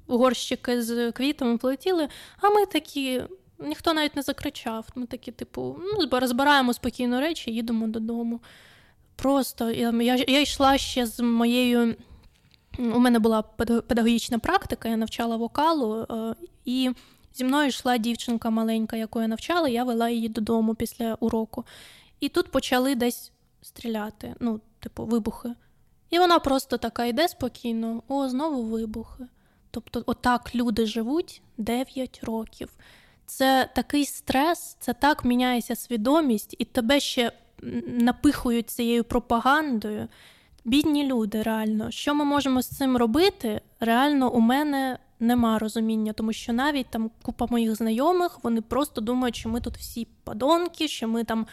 [0.06, 2.08] горщики з квітами полетіли,
[2.40, 3.22] а ми такі.
[3.58, 4.86] Ніхто навіть не закричав.
[4.94, 8.40] Ми такі, типу, ну, розбираємо спокійно речі, їдемо додому.
[9.16, 11.94] Просто я я, я йшла ще з моєю.
[12.78, 13.42] У мене була
[13.86, 16.34] педагогічна практика, я навчала вокалу, е,
[16.64, 16.90] і
[17.34, 21.64] Зі мною йшла дівчинка маленька, яку я навчала, я вела її додому після уроку.
[22.20, 23.32] І тут почали десь
[23.62, 25.54] стріляти, ну, типу, вибухи.
[26.10, 29.24] І вона просто така йде спокійно, о, знову вибухи.
[29.70, 32.68] Тобто, отак люди живуть 9 років.
[33.26, 37.32] Це такий стрес, це так міняється свідомість, і тебе ще
[37.86, 40.08] напихують цією пропагандою.
[40.64, 41.90] Бідні люди, реально.
[41.90, 43.60] Що ми можемо з цим робити?
[43.80, 49.36] Реально, у мене нема розуміння, тому що навіть там купа моїх знайомих вони просто думають,
[49.36, 51.46] що ми тут всі падонки, що ми там е,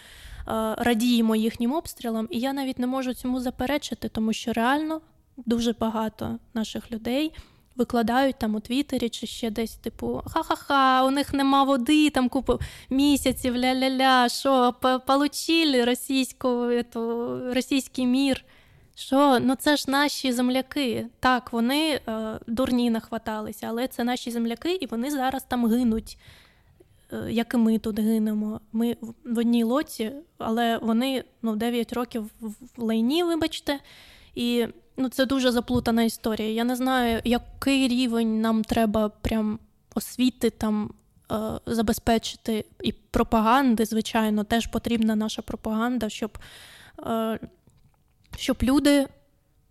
[0.78, 2.28] радіємо їхнім обстрілам.
[2.32, 5.02] І я навіть не можу цьому заперечити, тому що реально
[5.38, 7.34] дуже багато наших людей.
[7.76, 12.60] Викладають там у Твіттері чи ще десь, типу, ха-ха-ха, у них нема води, там купу
[12.90, 14.74] місяців, ля-ля-ля, що
[15.08, 16.70] получили російську,
[17.54, 18.46] російський мір.
[19.00, 21.08] Що ну це ж наші земляки.
[21.20, 26.18] Так, вони е, дурні нахваталися, але це наші земляки, і вони зараз там гинуть,
[27.14, 28.62] е, як і ми тут гинемо.
[28.72, 33.80] Ми в одній лоці, але вони ну, 9 років в лайні, вибачте.
[34.36, 34.68] І
[34.98, 36.54] ну, це дуже заплутана історія.
[36.54, 39.60] Я не знаю, який рівень нам треба прям
[39.96, 40.94] освіти там.
[41.32, 46.38] Е, забезпечити і пропаганди, звичайно, теж потрібна наша пропаганда, щоб
[47.08, 47.40] е,
[48.38, 49.08] щоб люди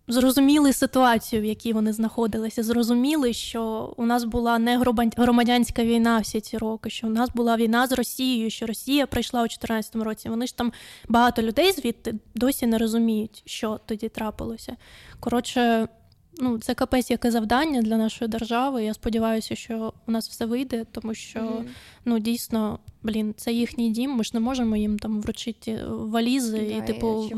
[0.09, 4.77] зрозуміли ситуацію, в якій вони знаходилися, зрозуміли, що у нас була не
[5.17, 9.39] громадянська війна всі ці роки, що у нас була війна з Росією, що Росія прийшла
[9.39, 10.29] у 2014 році.
[10.29, 10.71] Вони ж там
[11.09, 14.75] багато людей звідти досі не розуміють, що тоді трапилося.
[15.19, 15.87] Коротше,
[16.39, 18.83] ну, це капець яке завдання для нашої держави.
[18.83, 21.65] Я сподіваюся, що у нас все вийде, тому що mm-hmm.
[22.05, 24.11] ну дійсно, блін, це їхній дім.
[24.11, 27.35] Ми ж не можемо їм там вручити валізи да, і, типу, і,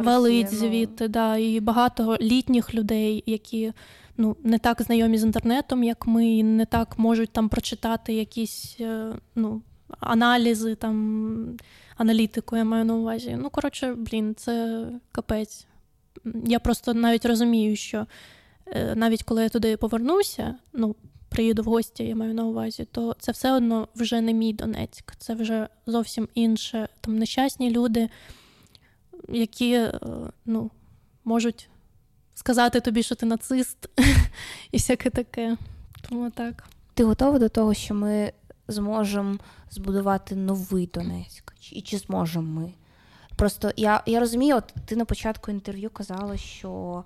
[0.00, 1.08] валить звідти.
[1.08, 3.72] Да, І багато літніх людей, які
[4.16, 9.12] ну, не так знайомі з інтернетом, як ми, не так можуть там прочитати якісь е,
[9.34, 9.62] ну,
[10.00, 11.58] аналізи, там,
[11.96, 13.36] аналітику, я маю на увазі.
[13.40, 15.66] Ну, коротше, блін, це капець.
[16.44, 18.06] Я просто навіть розумію, що
[18.66, 20.96] е, навіть коли я туди повернуся, ну,
[21.28, 25.16] приїду в гості, я маю на увазі, то це все одно вже не мій Донецьк,
[25.18, 26.88] це вже зовсім інше.
[27.00, 28.08] Там нещасні люди,
[29.28, 30.00] які е,
[30.44, 30.70] ну,
[31.24, 31.68] можуть
[32.34, 33.88] сказати тобі, що ти нацист,
[34.72, 35.56] і всяке таке.
[36.08, 36.64] Тому так.
[36.94, 38.32] Ти готова до того, що ми
[38.68, 39.38] зможемо
[39.70, 41.54] збудувати новий Донецьк?
[41.72, 42.72] І чи зможемо ми?
[43.36, 47.04] Просто я я розумію, от ти на початку інтерв'ю казала, що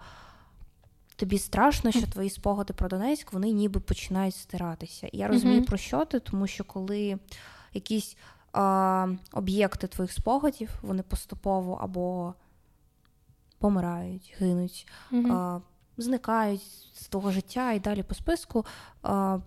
[1.16, 5.06] тобі страшно, що твої спогади про Донецьк вони ніби починають стиратися.
[5.06, 5.66] І я розумію, mm-hmm.
[5.66, 7.18] про що ти, тому що коли
[7.74, 8.16] якісь
[8.52, 12.34] а, об'єкти твоїх спогадів, вони поступово або
[13.58, 15.32] помирають, гинуть, mm-hmm.
[15.32, 15.60] а,
[15.96, 16.62] зникають
[16.94, 18.66] з того життя і далі по списку,
[19.02, 19.38] а,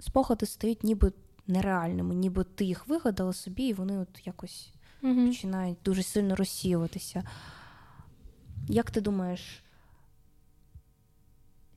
[0.00, 1.12] спогади стають ніби
[1.46, 4.72] нереальними, ніби ти їх вигадала собі, і вони от якось
[5.04, 7.22] mm починають дуже сильно розсіюватися.
[8.68, 9.62] Як ти думаєш,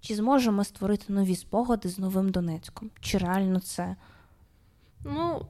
[0.02, 2.92] чи зможемо створити нові спогади з новим Донецьком?
[3.02, 3.96] Чи реально це?
[5.06, 5.46] Ну,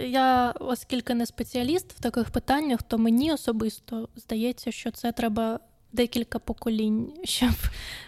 [0.00, 5.60] я, оскільки не спеціаліст в таких питаннях, то мені особисто здається, що це треба
[5.92, 7.54] декілька поколінь, щоб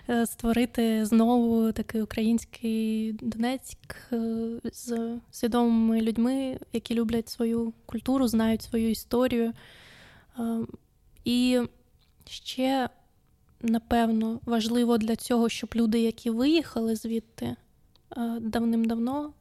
[0.08, 3.78] е, створити знову такий український Донецьк
[4.12, 9.52] е, з свідомими людьми, які люблять свою культуру, знають свою історію.
[10.38, 10.42] Е,
[11.24, 11.60] і
[12.28, 12.88] ще,
[13.62, 17.56] напевно, важливо для цього, щоб люди, які виїхали звідти
[18.40, 19.32] давним-давно,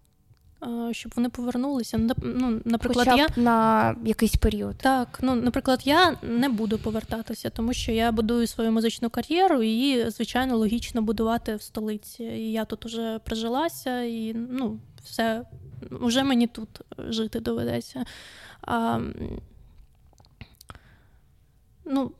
[0.92, 1.98] щоб вони повернулися.
[2.24, 4.76] Ну, наприклад, Хоча б я на якийсь період.
[4.78, 10.10] Так, ну наприклад, я не буду повертатися, тому що я будую свою музичну кар'єру і,
[10.10, 12.24] звичайно, логічно будувати в столиці.
[12.24, 15.46] І я тут вже прижилася, і ну, все
[15.92, 18.06] вже мені тут жити доведеться.
[18.62, 19.00] А,
[21.86, 22.12] Ну,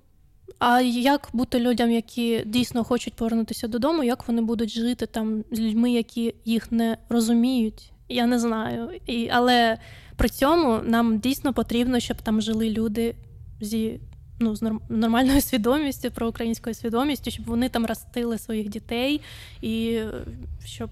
[0.60, 5.60] а як бути людям, які дійсно хочуть повернутися додому, як вони будуть жити там з
[5.60, 7.93] людьми, які їх не розуміють?
[8.14, 8.90] Я не знаю.
[9.06, 9.78] І, Але
[10.16, 13.16] при цьому нам дійсно потрібно, щоб там жили люди
[13.62, 14.00] зі
[14.40, 19.22] ну, з нормальною свідомістю, про українською свідомістю, щоб вони там ростили своїх дітей
[19.62, 20.00] і
[20.66, 20.90] щоб.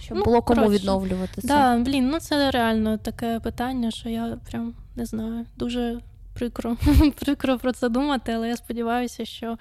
[0.00, 0.78] Щоб ну, було кому коротше.
[0.78, 1.48] відновлювати це.
[1.48, 5.46] Да, блін, ну це реально таке питання, що я прям не знаю.
[5.56, 6.00] Дуже
[6.34, 6.76] прикро
[7.20, 9.58] прикро про це думати, але я сподіваюся, що,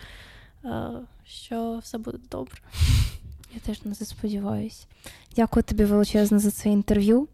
[1.26, 2.57] що все буде добре.
[3.53, 4.86] Я теж на це сподіваюся.
[5.36, 7.28] Дякую тобі величезно за це інтерв'ю.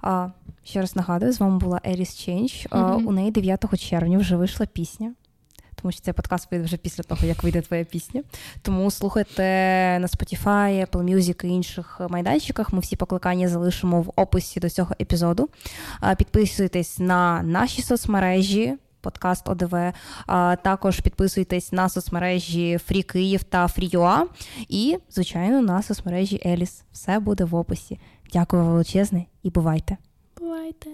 [0.00, 0.28] А,
[0.64, 2.66] Ще раз нагадую, з вами була Еліс Ченч.
[2.66, 3.06] Mm-hmm.
[3.06, 5.14] У неї 9 червня вже вийшла пісня.
[5.82, 8.22] Тому що цей подкаст вийде вже після того, як вийде твоя пісня.
[8.62, 9.42] Тому слухайте
[10.00, 12.72] на Spotify, Apple Music і інших майданчиках.
[12.72, 15.48] Ми всі покликання залишимо в описі до цього епізоду.
[16.18, 19.92] Підписуйтесь на наші соцмережі Подкаст ОДВ.
[20.62, 24.24] Також підписуйтесь на соцмережі Фрі Київ та Фріюа.
[24.68, 26.84] І, звичайно, на соцмережі Еліс.
[26.92, 27.98] Все буде в описі.
[28.32, 29.96] Дякую величезне і бувайте.
[30.38, 30.90] Бувайте.